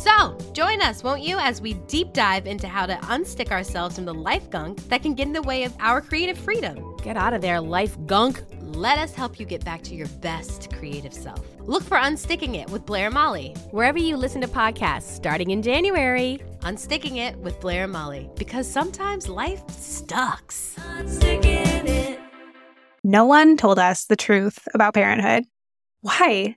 [0.00, 4.06] So, join us, won't you, as we deep dive into how to unstick ourselves from
[4.06, 6.96] the life gunk that can get in the way of our creative freedom.
[7.02, 8.42] Get out of there, life gunk.
[8.62, 11.44] Let us help you get back to your best creative self.
[11.60, 15.60] Look for Unsticking It with Blair and Molly, wherever you listen to podcasts starting in
[15.60, 16.40] January.
[16.60, 20.76] Unsticking It with Blair and Molly, because sometimes life sucks.
[23.04, 25.44] No one told us the truth about parenthood.
[26.00, 26.56] Why?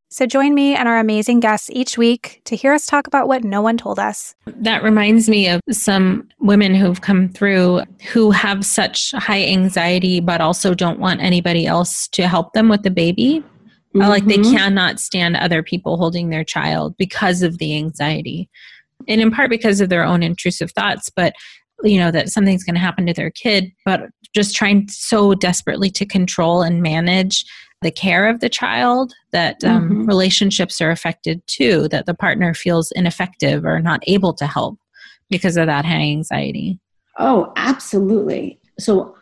[0.13, 3.45] So join me and our amazing guests each week to hear us talk about what
[3.45, 4.35] no one told us.
[4.45, 10.41] That reminds me of some women who've come through who have such high anxiety, but
[10.41, 13.41] also don't want anybody else to help them with the baby.
[13.95, 14.09] Mm-hmm.
[14.09, 14.51] Like they Mhm.
[14.51, 18.49] cannot stand other people holding their child because of the anxiety.
[19.07, 21.33] And in part because of their own intrusive thoughts, but
[21.83, 24.01] you know, that something's going to happen to their kid, but
[24.35, 27.43] just trying so desperately to control and manage
[27.81, 30.07] the care of the child that um, Mhm.
[30.07, 34.77] relationships are affected too, that the partner feels ineffective or not able to help
[35.29, 36.79] because of that high anxiety.
[37.17, 38.59] Oh, absolutely.
[38.79, 39.15] So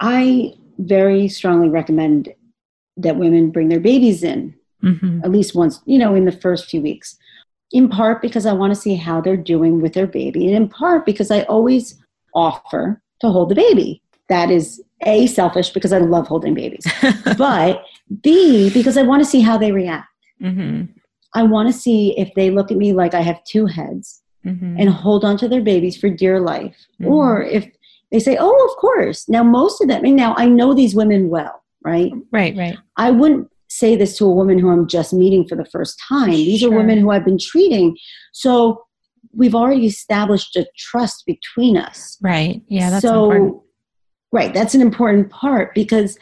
[0.00, 2.28] I very strongly recommend
[2.96, 6.66] that women bring their babies in hmm at least once, you know, in the first
[6.68, 7.16] few weeks.
[7.72, 10.68] In part because I want to see how they're doing with their baby, and in
[10.68, 11.98] part because I always
[12.34, 14.02] offer to hold the baby.
[14.28, 16.84] That is A, selfish because I love holding babies,
[17.38, 17.84] but
[18.22, 20.08] B, because I want to see how they react.
[20.40, 20.82] hmm
[21.36, 24.76] I want to see if they look at me like I have two heads hmm
[24.78, 27.08] and hold on to their babies for dear life, Mhm.
[27.08, 27.66] or if
[28.12, 29.28] they say, Oh, of course.
[29.28, 32.12] Now, most of them, and now I know these women well, right?
[32.30, 32.76] Right, right.
[32.96, 36.30] I wouldn't say this to a woman who I'm just meeting for the first time.
[36.30, 36.72] These Sure.
[36.72, 37.96] are women who I've been treating.
[38.32, 38.84] So
[39.32, 42.16] we've already established a trust between us.
[42.22, 42.62] Right.
[42.68, 43.62] Yeah, that's so, important.
[44.30, 46.16] right, that's an important part because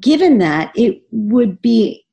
[0.00, 2.04] given that, it would be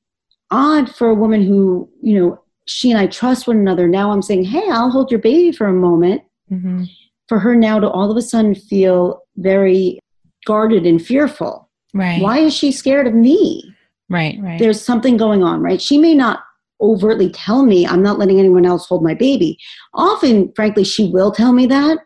[0.51, 3.87] odd for a woman who, you know, she and I trust one another.
[3.87, 6.21] Now I'm saying, hey, I'll hold your baby for a moment.
[6.49, 6.83] hmm
[7.27, 9.99] For her now to all of a sudden feel very
[10.45, 11.69] guarded and fearful.
[11.93, 12.21] Right.
[12.21, 13.63] Why is she scared of me?
[14.07, 14.59] Right, right.
[14.59, 15.81] there's something going on, right?
[15.81, 16.43] She may not
[16.79, 19.57] overtly tell me I'm not letting anyone else hold my baby.
[19.95, 21.97] Often, frankly, she will tell me that,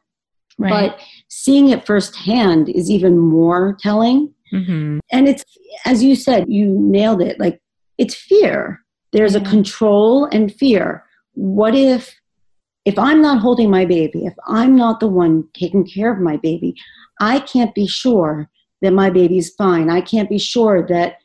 [0.57, 0.91] right.
[0.91, 4.33] but seeing it firsthand is even more telling.
[4.51, 5.43] Hmm And it's,
[5.85, 7.39] as you said, you nailed it.
[7.39, 7.61] Like,
[7.97, 8.81] it's fear.
[9.11, 11.03] There's a control and fear.
[11.33, 12.15] What if,
[12.85, 16.37] if I'm not holding my baby, if I'm not the one taking care of my
[16.37, 16.75] baby,
[17.19, 18.49] I can't be sure
[18.81, 19.89] that my baby's fine.
[19.89, 21.17] I can't be sure that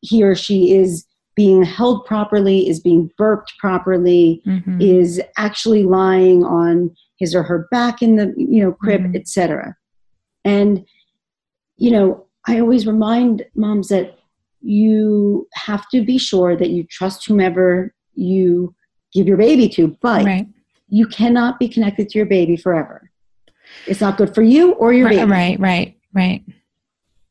[0.00, 6.44] he or she is being held properly, is being burped properly, hmm is actually lying
[6.44, 9.16] on his or her back in the you know crib, Mhm.
[9.16, 9.76] etc.
[10.44, 10.84] And
[11.76, 14.18] you know, I always remind moms that
[14.60, 18.74] you have to be sure that you trust whomever you
[19.12, 20.46] give your baby to, but Right.
[20.88, 23.10] you cannot be connected to your baby forever.
[23.86, 25.30] It's not good for you or your Right, baby.
[25.30, 26.42] right, right, right.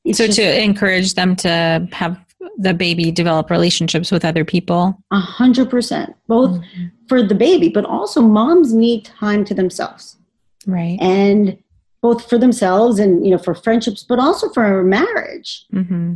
[0.06, 2.18] It's so just to encourage them to have
[2.58, 5.02] the baby develop relationships with other people.
[5.12, 6.92] a hundred percent, both Mhm.
[7.08, 10.18] for the baby, but also moms need time to themselves.
[10.66, 10.98] Right.
[11.02, 11.58] and
[12.04, 15.66] both for themselves and you know for friendships but also for marriage.
[15.72, 16.14] Hmm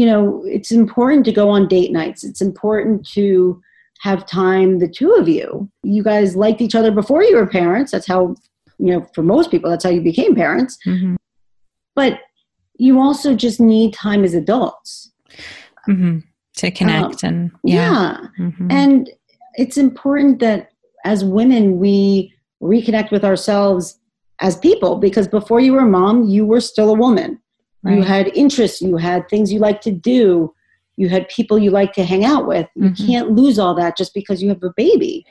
[0.00, 2.24] you know it's important to go on date nights.
[2.24, 3.60] It's important to
[4.00, 5.46] have time the two of you.
[5.82, 7.92] You guys liked each other before you were parents.
[7.92, 8.34] That's how
[8.78, 10.78] you know for most people that's how you became parents.
[10.84, 11.14] Hmm
[11.96, 12.14] but
[12.76, 15.12] you also just need time as adults.
[15.86, 16.18] Hmm
[16.56, 18.18] To connect and yeah.
[18.38, 18.46] yeah.
[18.46, 18.72] Mhm.
[18.80, 19.10] and
[19.62, 20.60] it's important that
[21.04, 23.84] as women we reconnect with ourselves
[24.44, 27.30] as people because before you were a mom you were still a woman
[27.86, 30.52] you had interests you had things you like to do
[30.96, 33.06] you had people you like to hang out with you Mhm.
[33.06, 35.24] can't lose all that just because you have a baby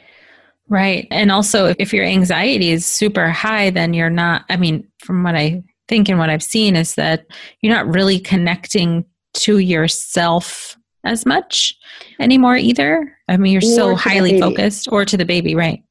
[0.70, 1.08] Right.
[1.12, 5.22] And also, if- if your anxiety is super high, then you're not, I mean, from
[5.22, 7.26] what I think and what I've seen is that
[7.62, 9.04] you're not really connecting
[9.44, 11.76] to yourself as much
[12.20, 13.14] anymore either.
[13.28, 15.84] I mean, you're Or so highly focused or to the baby, right?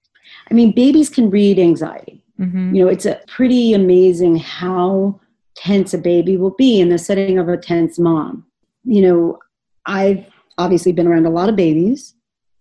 [0.51, 5.19] i mean babies can read anxiety hmm you know it's a pretty amazing how
[5.57, 8.45] tense a baby will be in the setting of a tense mom
[8.85, 9.39] you know
[9.87, 10.25] i've
[10.59, 12.15] obviously been around a lot of babies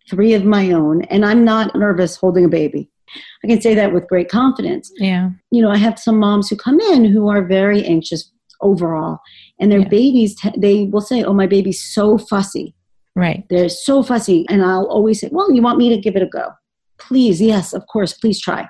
[0.10, 2.89] three of my own and i'm not nervous holding a baby
[3.44, 5.30] i can say that with great confidence Yeah.
[5.52, 9.19] you know i have some moms who come in who are very anxious overall
[9.60, 9.88] and their Yeah.
[9.88, 12.75] babies, they will say oh my baby's so fussy
[13.15, 13.44] Right.
[13.50, 14.46] they're so fussy.
[14.50, 16.46] And I'll always say, Well, you want me to give it a go?
[16.98, 18.69] Please, yes, of course, please try.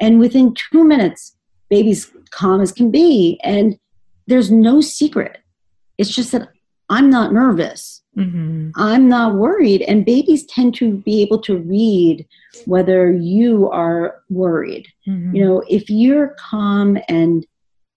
[0.00, 1.36] And within two minutes,
[1.70, 3.38] baby's calm as can be.
[3.42, 3.78] And
[4.26, 5.38] there's no secret.
[5.98, 6.48] It's just that
[6.90, 8.02] I'm not nervous.
[8.14, 9.82] hmm I'm not worried.
[9.82, 12.26] And babies tend to be able to read
[12.66, 14.86] whether you are worried.
[15.04, 17.46] hmm You know, if you're calm and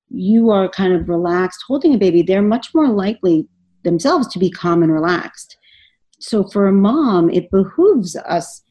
[0.09, 3.47] you are kind of relaxed holding a baby, they're much more likely
[3.83, 5.57] themselves to be calm and relaxed.
[6.19, 8.63] So for a mom, it behooves us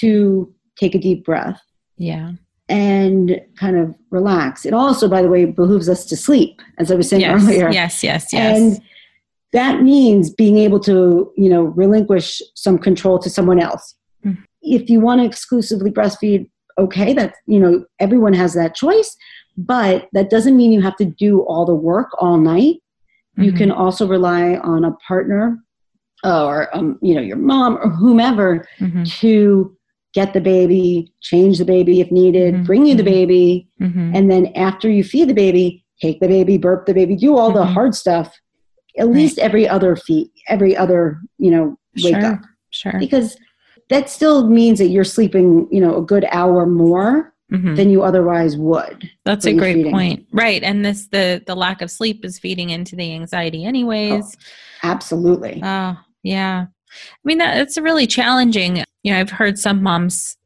[0.00, 1.60] to take a deep breath
[1.96, 2.32] Yeah.
[2.68, 4.66] And kind of relax.
[4.66, 7.70] It also, by the way, behooves us to sleep, as I was saying yes, earlier.
[7.70, 8.58] Yes, yes, yes.
[8.58, 8.80] And
[9.52, 13.94] that means being able to, you know, relinquish some control to someone else.
[14.24, 14.38] Mm.
[14.62, 19.16] If you want to exclusively breastfeed, okay, that, you know, everyone has that choice,
[19.56, 22.82] but that doesn't mean you have to do all the work all night.
[23.38, 23.56] You Mhm.
[23.56, 25.62] can also rely on a partner
[26.24, 29.76] or, um, you know, your mom or whomever Mhm, to
[30.18, 33.16] get the baby, change the baby if needed, Mhm, bring you the mhm.
[33.18, 34.06] baby, mhm.
[34.16, 37.52] and then after you feed the baby, take the baby, burp the baby, do all
[37.52, 37.74] the Mhm.
[37.76, 38.28] hard stuff.
[38.98, 41.00] At least every other feed, every other
[41.44, 41.64] you know
[42.04, 42.40] wake sure, up,
[42.70, 42.98] sure.
[42.98, 43.36] because
[43.92, 47.76] that still means that you're sleeping you know a good hour more Mhm.
[47.76, 48.98] than you otherwise would.
[49.26, 49.92] That's a great feeding.
[49.92, 50.18] point.
[50.32, 50.62] Right.
[50.68, 54.26] And this the the lack of sleep is feeding into the anxiety anyways.
[54.82, 55.60] Absolutely.
[55.62, 55.92] Oh,
[56.22, 56.66] yeah.
[56.68, 58.82] I mean that it's really challenging.
[59.06, 60.36] You know, I've heard some moms,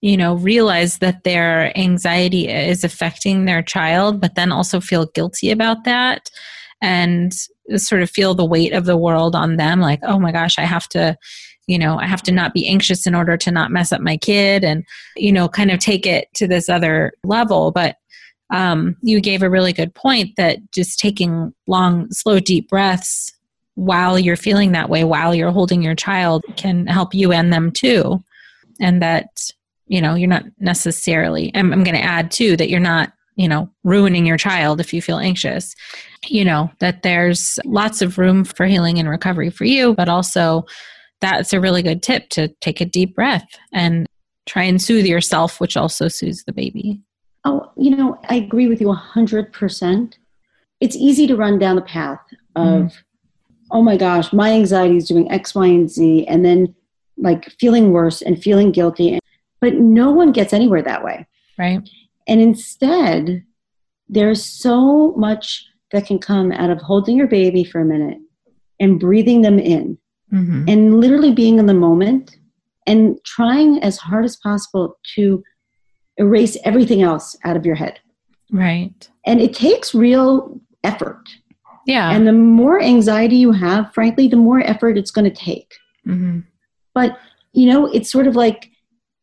[0.00, 5.52] you know, realize that their anxiety is affecting their child, but then also feel guilty
[5.52, 6.28] about that
[6.82, 7.32] and
[7.76, 9.80] sort of feel the weight of the world on them.
[9.80, 11.16] Like, "Oh my gosh, I have to
[11.68, 14.16] you know, I have to not be anxious in order to not mess up my
[14.16, 14.84] kid and
[15.16, 17.98] you know, kind of take it to this other level, but
[18.52, 23.32] um, you gave a really good point that just taking long, slow, deep breaths
[23.78, 27.70] while you're feeling that way, while you're holding your child, can help you and them
[27.70, 28.18] too.
[28.80, 29.52] And that,
[29.86, 33.46] you know, you're not necessarily, I'm, I'm going to add too, that you're not, you
[33.46, 35.76] know, ruining your child if you feel anxious.
[36.26, 40.64] You know, that there's lots of room for healing and recovery for you, but also
[41.20, 44.08] that's a really good tip to take a deep breath and
[44.46, 47.00] try and soothe yourself, which also soothes the baby.
[47.44, 50.14] Oh, you know, I agree with you 100%.
[50.80, 52.18] It's easy to run down the path
[52.56, 52.96] of, mm-hmm.
[53.70, 56.74] Oh my gosh, my anxiety is doing X, Y, and Z, and then
[57.16, 59.18] like feeling worse and feeling guilty.
[59.60, 61.26] But no one gets anywhere that way.
[61.58, 61.88] Right.
[62.26, 63.44] And instead,
[64.08, 68.18] there's so much that can come out of holding your baby for a minute
[68.78, 69.98] and breathing them in
[70.30, 70.64] Mm-hmm.
[70.68, 72.36] and literally being in the moment
[72.86, 75.42] and trying as hard as possible to
[76.18, 77.98] erase everything else out of your head.
[78.52, 79.08] Right.
[79.24, 81.22] And it takes real effort.
[81.88, 82.10] Yeah.
[82.10, 85.74] And the more anxiety you have, frankly, the more effort it's going to take.
[86.06, 86.40] mm-hmm.
[86.94, 87.18] But,
[87.52, 88.70] you know, it's sort of like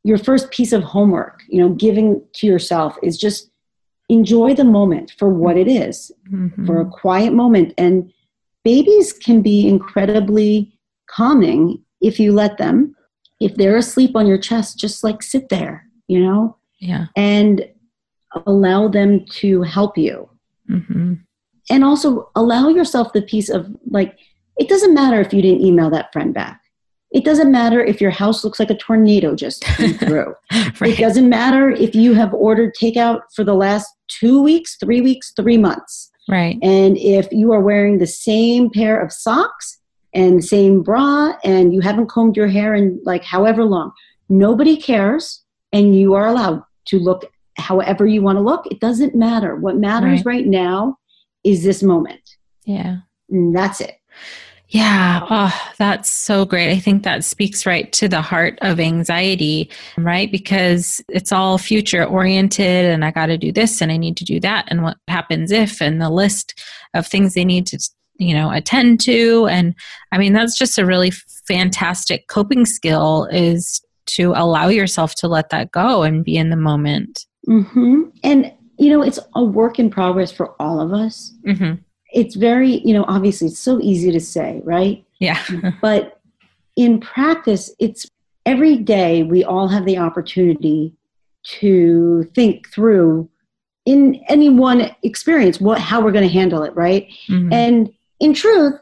[0.03, 3.51] your first piece of homework, you know, giving to yourself is just
[4.09, 6.65] enjoy the moment for what it is, Mm-hmm.
[6.65, 7.73] for a quiet moment.
[7.77, 8.11] And
[8.63, 10.75] babies can be incredibly
[11.07, 12.95] calming if you let them.
[13.39, 17.07] If they're asleep on your chest, just like sit there, you know, yeah.
[17.15, 17.67] and
[18.47, 20.29] allow them to help you.
[20.69, 21.13] Mm-hmm.
[21.69, 24.17] And also allow yourself the piece of like
[24.57, 26.61] it doesn't matter if you didn't email that friend back.
[27.11, 30.35] It doesn't matter if your house looks like a tornado just came through.
[30.51, 35.33] It doesn't matter if you have ordered takeout for the last two weeks three weeks
[35.35, 36.11] three months.
[36.27, 36.57] Right.
[36.63, 39.77] and if you are wearing the same pair of socks
[40.11, 43.91] and same bra and you haven't combed your hair in like however long
[44.27, 48.65] nobody cares and you are allowed to look however you want to look.
[48.67, 49.55] It doesn't matter.
[49.55, 50.97] What matters right now
[51.45, 52.21] is this moment
[52.65, 52.97] Yeah.
[53.29, 53.95] and that's it
[54.67, 55.21] Yeah.
[55.29, 56.71] Oh, that's so great.
[56.71, 60.29] I think that speaks right to the heart of anxiety, right?
[60.31, 64.25] Because it's all future oriented and I got to do this and I need to
[64.25, 64.65] do that.
[64.67, 66.59] And what happens if, and the list
[66.95, 67.77] of things they need to,
[68.17, 69.45] you know, attend to.
[69.47, 69.75] And
[70.11, 71.11] I mean, that's just a really
[71.47, 73.81] fantastic coping skill is
[74.17, 77.23] to allow yourself to let that go and be in the moment.
[77.47, 78.01] Mm-hmm.
[78.23, 81.73] and you know it's a work in progress for all of us Mm-hmm.
[82.13, 85.39] it's very you know obviously it's so easy to say right Yeah.
[85.81, 86.19] but
[86.75, 88.05] in practice it's
[88.45, 90.93] every day we all have the opportunity
[91.59, 93.29] to think through
[93.85, 97.53] in any one experience what how we're going to handle it right Mhm.
[97.53, 98.73] and in truth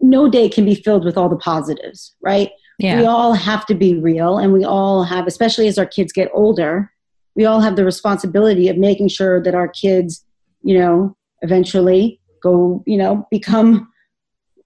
[0.00, 3.00] no day can be filled with all the positives right Yeah.
[3.00, 6.30] we all have to be real and we all have especially as our kids get
[6.32, 6.90] older
[7.38, 10.24] we all have the responsibility of making sure that our kids
[10.62, 13.88] you know eventually go you know become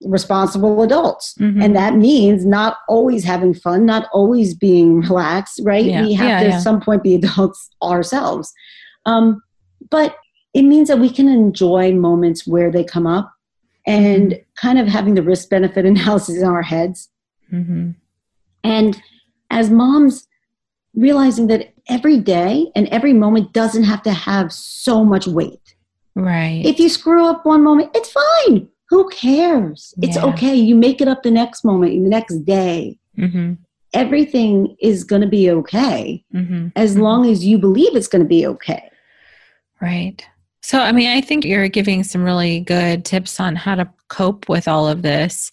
[0.05, 1.63] responsible adults Mhm.
[1.65, 6.03] and that means not always having fun not always being relaxed right Yeah.
[6.03, 6.57] we have Yeah, to yeah.
[6.57, 8.53] at some point be adults ourselves
[9.07, 9.41] um,
[9.91, 10.17] but
[10.55, 13.33] it means that we can enjoy moments where they come up
[13.87, 17.09] and kind of having the risk benefit analysis in our heads
[17.53, 17.95] Mhm.
[18.65, 19.01] and
[19.51, 20.27] as moms,
[20.95, 25.75] realizing that every day and every moment doesn't have to have so much weight.
[26.15, 26.63] Right.
[26.65, 28.69] If you screw up one moment, it's fine.
[28.91, 29.95] Who cares?
[30.03, 30.55] It's okay.
[30.55, 32.99] You make it up the next moment, the next day.
[33.19, 33.55] mm-hmm.
[33.95, 36.69] everything is going to be okay Mm-hmm.
[36.77, 38.91] as long as you believe it's going to be okay.
[39.81, 40.27] Right.
[40.63, 44.49] So, I mean, I think you're giving some really good tips on how to cope
[44.49, 45.51] with all of this.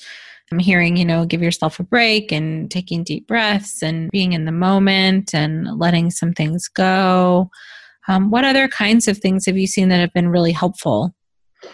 [0.51, 4.45] I'm hearing, you know, give yourself a break and taking deep breaths and being in
[4.45, 7.51] the moment and letting some things go.
[8.07, 11.13] Um, what other kinds of things have you seen that have been really helpful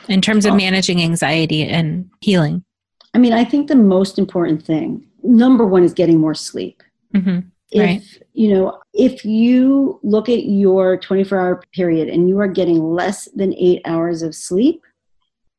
[0.10, 0.58] in terms of Oh.
[0.58, 2.66] managing anxiety and healing?
[3.14, 6.84] I mean, I think the most important thing, number one, is getting more sleep.
[7.14, 7.40] hmm
[7.72, 8.02] If, Right.
[8.34, 13.26] you know, if you look at your 24 hour period and you are getting less
[13.36, 14.82] than eight hours of sleep,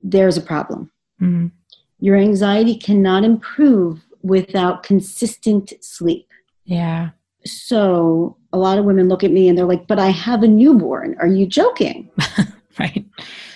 [0.02, 0.90] there's a problem.
[1.18, 1.46] hmm
[1.98, 6.28] Your anxiety cannot improve without consistent sleep.
[6.64, 7.10] Yeah.
[7.44, 10.48] So a lot of women look at me and they're like, but I have a
[10.48, 11.16] newborn.
[11.20, 12.10] Are you joking?
[12.78, 13.06] Right.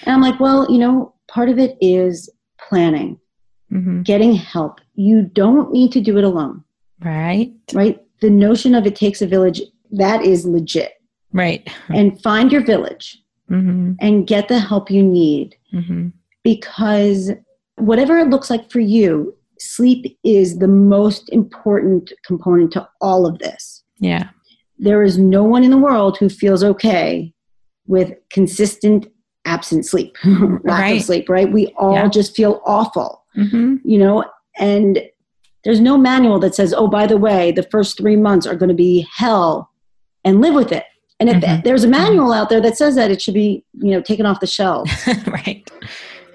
[0.05, 3.19] And I'm like, well, you know, part of it is planning,
[3.69, 4.81] hmm getting help.
[4.95, 6.65] You don't need to do it alone,
[7.05, 7.53] Right.
[7.75, 8.01] right?
[8.23, 9.61] The notion of it takes a village,
[9.91, 10.93] that is legit.
[11.35, 11.69] Right.
[11.91, 13.19] And find your village
[13.49, 16.09] hmm and get the help you need hmm
[16.43, 17.31] because
[17.81, 23.39] whatever it looks like for you, sleep is the most important component to all of
[23.39, 23.83] this.
[23.99, 24.31] Yeah.
[24.79, 27.33] There is no one in the world who feels okay
[27.87, 29.07] with consistent
[29.45, 30.97] absent sleep, lack Right.
[30.99, 31.51] of sleep, right?
[31.51, 32.09] We all Yeah.
[32.09, 34.25] just feel awful, hmm you know,
[34.59, 35.03] and
[35.65, 38.69] there's no manual that says, oh, by the way, the first three months are going
[38.71, 39.71] to be hell
[40.25, 40.85] and live with it.
[41.19, 41.65] And if Mhm.
[41.65, 44.41] there's a manual out there that says that, it should be, you know, taken off
[44.41, 44.89] the shelf.
[45.27, 45.71] right.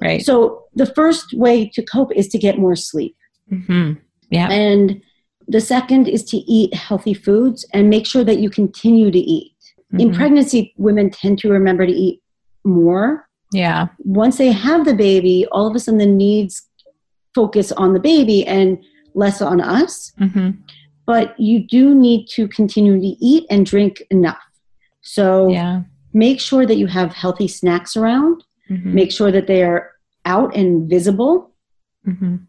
[0.01, 0.21] Right.
[0.23, 3.15] So the first way to cope is to get more sleep.
[3.49, 3.93] hmm
[4.29, 4.49] Yeah.
[4.49, 5.01] And
[5.47, 9.51] the second is to eat healthy foods and make sure that you continue to eat.
[9.99, 10.15] In Mhm.
[10.15, 12.21] pregnancy, women tend to remember to eat
[12.63, 13.27] more.
[13.53, 13.87] Yeah.
[13.99, 16.67] Once they have the baby, all of a sudden the needs
[17.35, 18.77] focus on the baby and
[19.13, 20.11] less on us.
[20.17, 20.49] hmm
[21.05, 24.41] But you do need to continue to eat and drink enough.
[25.03, 25.83] So Yeah.
[26.13, 28.93] make sure that you have healthy snacks around, Mhm.
[28.99, 29.91] make sure that they are
[30.25, 31.51] out and visible.
[32.07, 32.41] Mhm.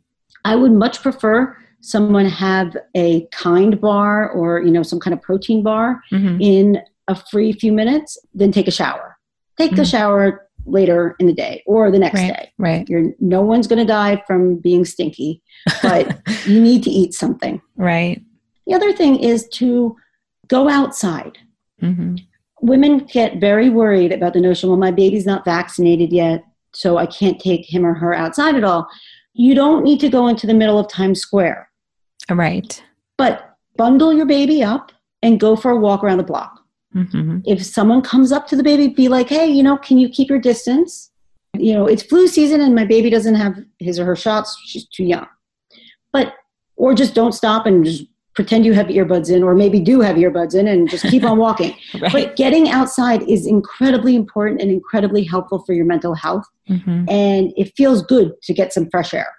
[0.45, 5.23] I would much prefer someone have a kind bar or you know some kind of
[5.23, 6.39] protein bar Mhm.
[6.43, 9.17] in a free few minutes than take a shower.
[9.57, 9.91] Take the Mhm.
[9.91, 12.33] shower later in the day or the next Right.
[12.33, 12.49] day.
[12.59, 12.89] Right.
[12.89, 15.43] You're no one's going to die from being stinky,
[15.83, 17.61] but you need to eat something.
[17.77, 18.21] right.
[18.67, 19.95] The other thing is to
[20.49, 21.39] go outside.
[21.81, 22.17] hmm
[22.63, 26.43] Women get very worried about the notion, well, my baby's not vaccinated yet,
[26.77, 28.87] so I can't take him or her outside at all.
[29.35, 31.69] You don't need to go into the middle of Times Square.
[32.31, 32.83] Right.
[33.19, 34.91] but bundle your baby up
[35.23, 36.61] and go for a walk around the block.
[36.93, 40.09] hmm If someone comes up to the baby, be like, hey, you know, can you
[40.09, 41.11] keep your distance?
[41.59, 44.57] You know, it's flu season and my baby doesn't have his or her shots.
[44.67, 45.27] She's too young.
[46.13, 46.35] But,
[46.77, 48.05] or just don't stop and just
[48.37, 51.39] pretend you have earbuds in, or maybe do have earbuds in and just keep on
[51.39, 51.75] walking.
[52.01, 52.13] Right.
[52.13, 56.45] But getting outside is incredibly important and incredibly helpful for your mental health.
[56.69, 59.33] hmm And it feels good to get some fresh air.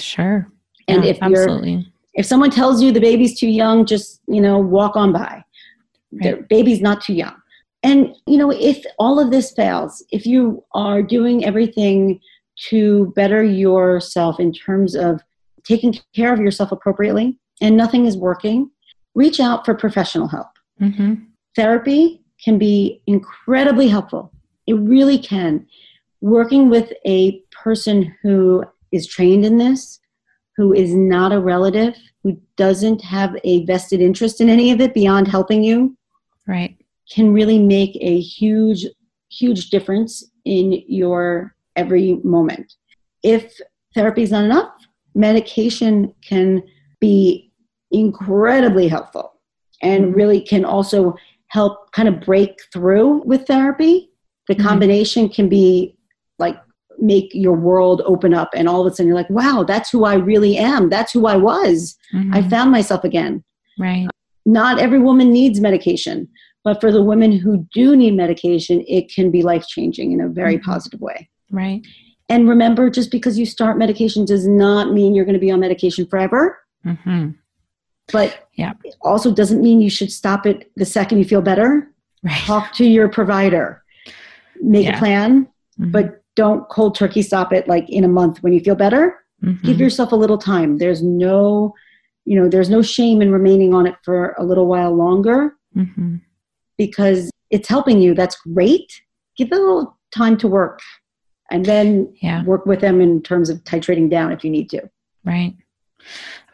[0.00, 0.48] Sure.
[0.86, 1.92] And Yeah, if you're absolutely.
[2.14, 5.42] if someone tells you the baby's too young just you know walk on by
[6.12, 7.34] the baby's not too young
[7.82, 12.20] and you know if all of this fails if you are doing everything
[12.68, 15.20] to better yourself in terms of
[15.64, 18.70] taking care of yourself appropriately and nothing is working
[19.14, 20.48] reach out for professional help.
[20.78, 21.14] Hmm
[21.56, 24.32] therapy can be incredibly helpful.
[24.66, 25.66] It really can.
[26.20, 30.00] Working with a person who is trained in this
[30.56, 34.94] who is not a relative who doesn't have a vested interest in any of it
[34.94, 35.96] beyond helping you
[36.46, 36.76] Right.
[37.12, 38.86] can really make a huge
[39.30, 42.74] huge difference in your every moment.
[43.24, 43.52] If
[43.94, 44.72] therapy is not enough
[45.14, 46.62] medication can
[47.08, 47.50] be
[47.90, 49.26] incredibly helpful
[49.82, 50.16] and Mhm.
[50.16, 51.14] really can also
[51.48, 54.10] help kind of break through with therapy
[54.48, 54.62] the Mhm.
[54.68, 55.94] combination can be
[56.38, 56.56] like
[56.98, 60.04] make your world open up and all of a sudden you're like wow that's who
[60.04, 61.96] i really am that's who i was
[62.36, 62.50] i Mhm.
[62.50, 63.42] found myself again
[63.78, 64.08] right.
[64.46, 66.28] not every woman needs medication
[66.66, 70.28] but for the women who do need medication it can be life changing in a
[70.40, 70.62] very Mhm.
[70.70, 71.80] positive way Right.
[72.32, 75.60] and remember just because you start medication does not mean you're going to be on
[75.60, 76.42] medication forever
[76.84, 77.30] hmm
[78.12, 78.74] but Yeah.
[78.84, 81.90] it also doesn't mean you should stop it the second you feel better
[82.22, 82.34] Right.
[82.46, 83.82] talk to your provider
[84.62, 84.96] make Yeah.
[84.96, 85.48] a plan
[85.80, 85.92] Mhm.
[85.92, 89.16] but don't cold turkey stop it like in a month when you feel better
[89.62, 89.80] give Mhm.
[89.80, 91.72] yourself a little time there's no
[92.26, 96.20] you know there's no shame in remaining on it for a little while longer Mhm.
[96.78, 98.90] because it's helping you that's great
[99.36, 100.80] give it a little time to work
[101.50, 102.42] and then Yeah.
[102.44, 104.82] work with them in terms of titrating down if you need to
[105.24, 105.54] Right.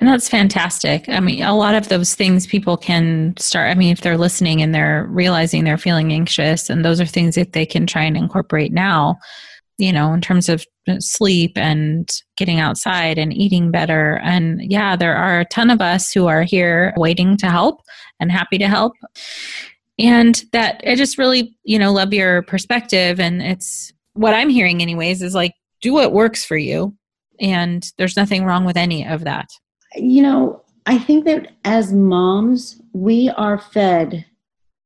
[0.00, 1.08] And that's fantastic.
[1.08, 3.70] I mean, a lot of those things people can start.
[3.70, 7.34] I mean, if they're listening and they're realizing they're feeling anxious, and those are things
[7.34, 9.18] that they can try and incorporate now,
[9.76, 10.64] you know, in terms of
[11.00, 14.18] sleep and getting outside and eating better.
[14.22, 17.82] And yeah, there are a ton of us who are here waiting to help
[18.18, 18.94] and happy to help.
[19.98, 23.20] And that I just really, you know, love your perspective.
[23.20, 26.96] And it's what I'm hearing, anyways, is like, do what works for you.
[27.40, 29.48] And there's nothing wrong with any of that
[29.96, 34.24] you know, I think that as moms, we are fed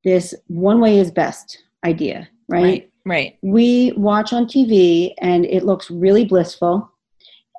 [0.04, 2.62] this one way is best idea, right?
[2.62, 2.90] Right.
[3.06, 3.38] right.
[3.42, 6.90] We watch on TV and it looks really blissful.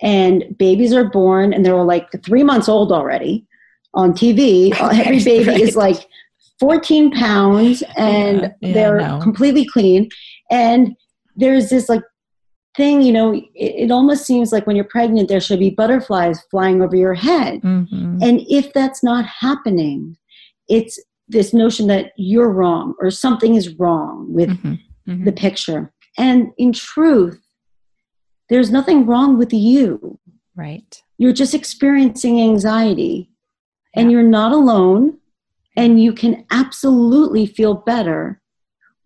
[0.01, 3.47] And babies are born and they're like three months old already
[3.93, 4.75] on TV.
[5.05, 5.59] Every baby right.
[5.59, 6.05] is like
[6.59, 9.19] 14 pounds and yeah, yeah, they're no.
[9.21, 10.09] completely clean.
[10.51, 10.95] And
[11.35, 12.03] there's this like
[12.75, 16.41] thing, you know, it, it, almost seems like when you're pregnant, there should be butterflies
[16.51, 17.61] flying over your head.
[17.61, 18.19] Mm-hmm.
[18.21, 20.17] And if that's not happening,
[20.67, 24.73] it's this notion that you're wrong or something is wrong with mm-hmm.
[25.11, 25.25] Mm-hmm.
[25.25, 25.93] the picture.
[26.17, 27.41] And in truth,
[28.49, 30.19] there's nothing wrong with you.
[30.55, 31.01] Right.
[31.17, 33.29] You're just experiencing anxiety
[33.93, 34.01] yeah.
[34.01, 35.17] and you're not alone.
[35.77, 38.41] And you can absolutely feel better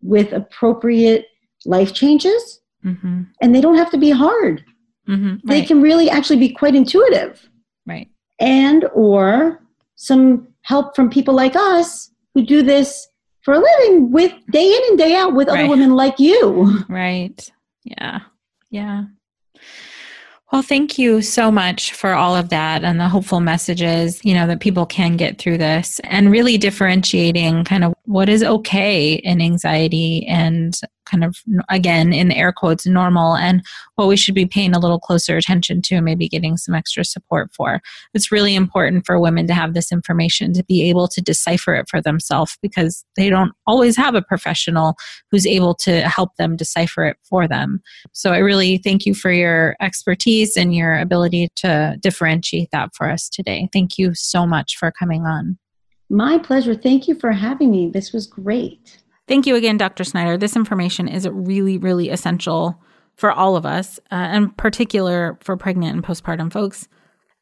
[0.01, 1.25] with appropriate
[1.65, 3.23] life changes Mm-hmm.
[3.41, 4.63] And they don't have to be hard.
[5.07, 5.29] Mm-hmm.
[5.29, 5.41] Right.
[5.45, 7.49] They can really actually be quite intuitive.
[7.85, 8.09] Right.
[8.39, 9.61] And or
[9.95, 13.07] some help from people like us who do this
[13.41, 15.61] for a living with day in and day out with right.
[15.61, 16.83] other women like you.
[16.89, 17.51] Right.
[17.83, 18.19] Yeah.
[18.69, 19.05] Yeah.
[20.51, 24.47] Well, thank you so much for all of that and the hopeful messages, you know,
[24.47, 29.41] that people can get through this and really differentiating kind of what is okay in
[29.41, 30.79] anxiety and
[31.09, 31.37] kind of
[31.69, 33.63] again in the air quotes normal and
[33.95, 37.03] what we should be paying a little closer attention to and maybe getting some extra
[37.03, 37.81] support for.
[38.13, 41.89] It's really important for women to have this information to be able to decipher it
[41.89, 44.95] for themselves because they don't always have a professional
[45.31, 47.81] who's able to help them decipher it for them.
[48.13, 53.09] So i really thank you for your expertise and your ability to differentiate that for
[53.09, 53.69] us today.
[53.73, 55.57] Thank you so much for coming on.
[56.09, 56.73] My pleasure.
[56.73, 57.89] Thank you for having me.
[57.89, 58.98] This was great
[59.29, 60.03] Thank you again, Dr.
[60.03, 60.37] Snyder.
[60.37, 62.81] This information is really, really essential
[63.15, 66.87] for all of us, uh, and particular for pregnant and postpartum folks.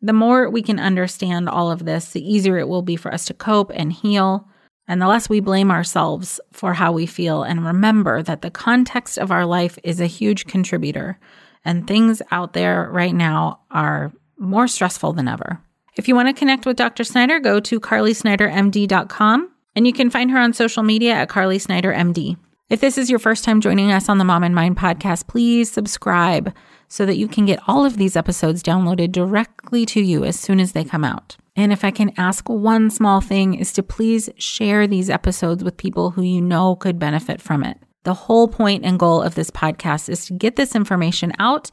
[0.01, 3.23] The more we can understand all of this, the easier it will be for us
[3.27, 4.49] to cope and heal,
[4.85, 7.43] and the less we blame ourselves for how we feel.
[7.43, 11.17] And remember that the context of our life is a huge contributor,
[11.63, 15.61] and things out there right now are more stressful than ever.
[15.95, 17.05] If you want to connect with Dr.
[17.05, 21.93] Snyder, go to carlysnydermd.com and you can find her on social media at Carly Snyder
[21.93, 22.35] MD.
[22.67, 25.71] If this is your first time joining us on the Mom and Mind podcast, please
[25.71, 26.51] subscribe
[26.87, 30.59] so that you can get all of these episodes downloaded directly to you as soon
[30.59, 31.37] as they come out.
[31.55, 35.77] And if I can ask one small thing is to please share these episodes with
[35.77, 37.77] people who you know could benefit from it.
[38.03, 41.69] The whole point and goal of this podcast is to get this information out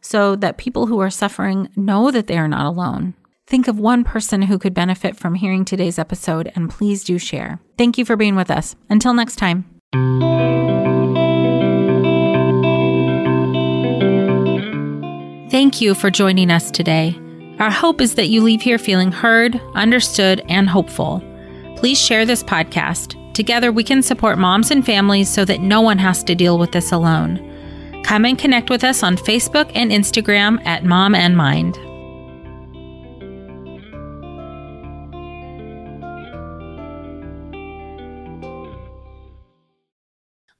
[0.00, 3.14] so that people who are suffering know that they are not alone.
[3.48, 7.62] Think of one person who could benefit from hearing today's episode and please do share.
[7.78, 8.76] Thank you for being with us.
[8.90, 9.64] Until next time.
[15.50, 17.18] Thank you for joining us today.
[17.58, 21.22] Our hope is that you leave here feeling heard, understood, and hopeful.
[21.76, 23.16] Please share this podcast.
[23.32, 26.72] Together, we can support moms and families so that no one has to deal with
[26.72, 28.02] this alone.
[28.04, 31.78] Come and connect with us on Facebook and Instagram at Mom and Mind.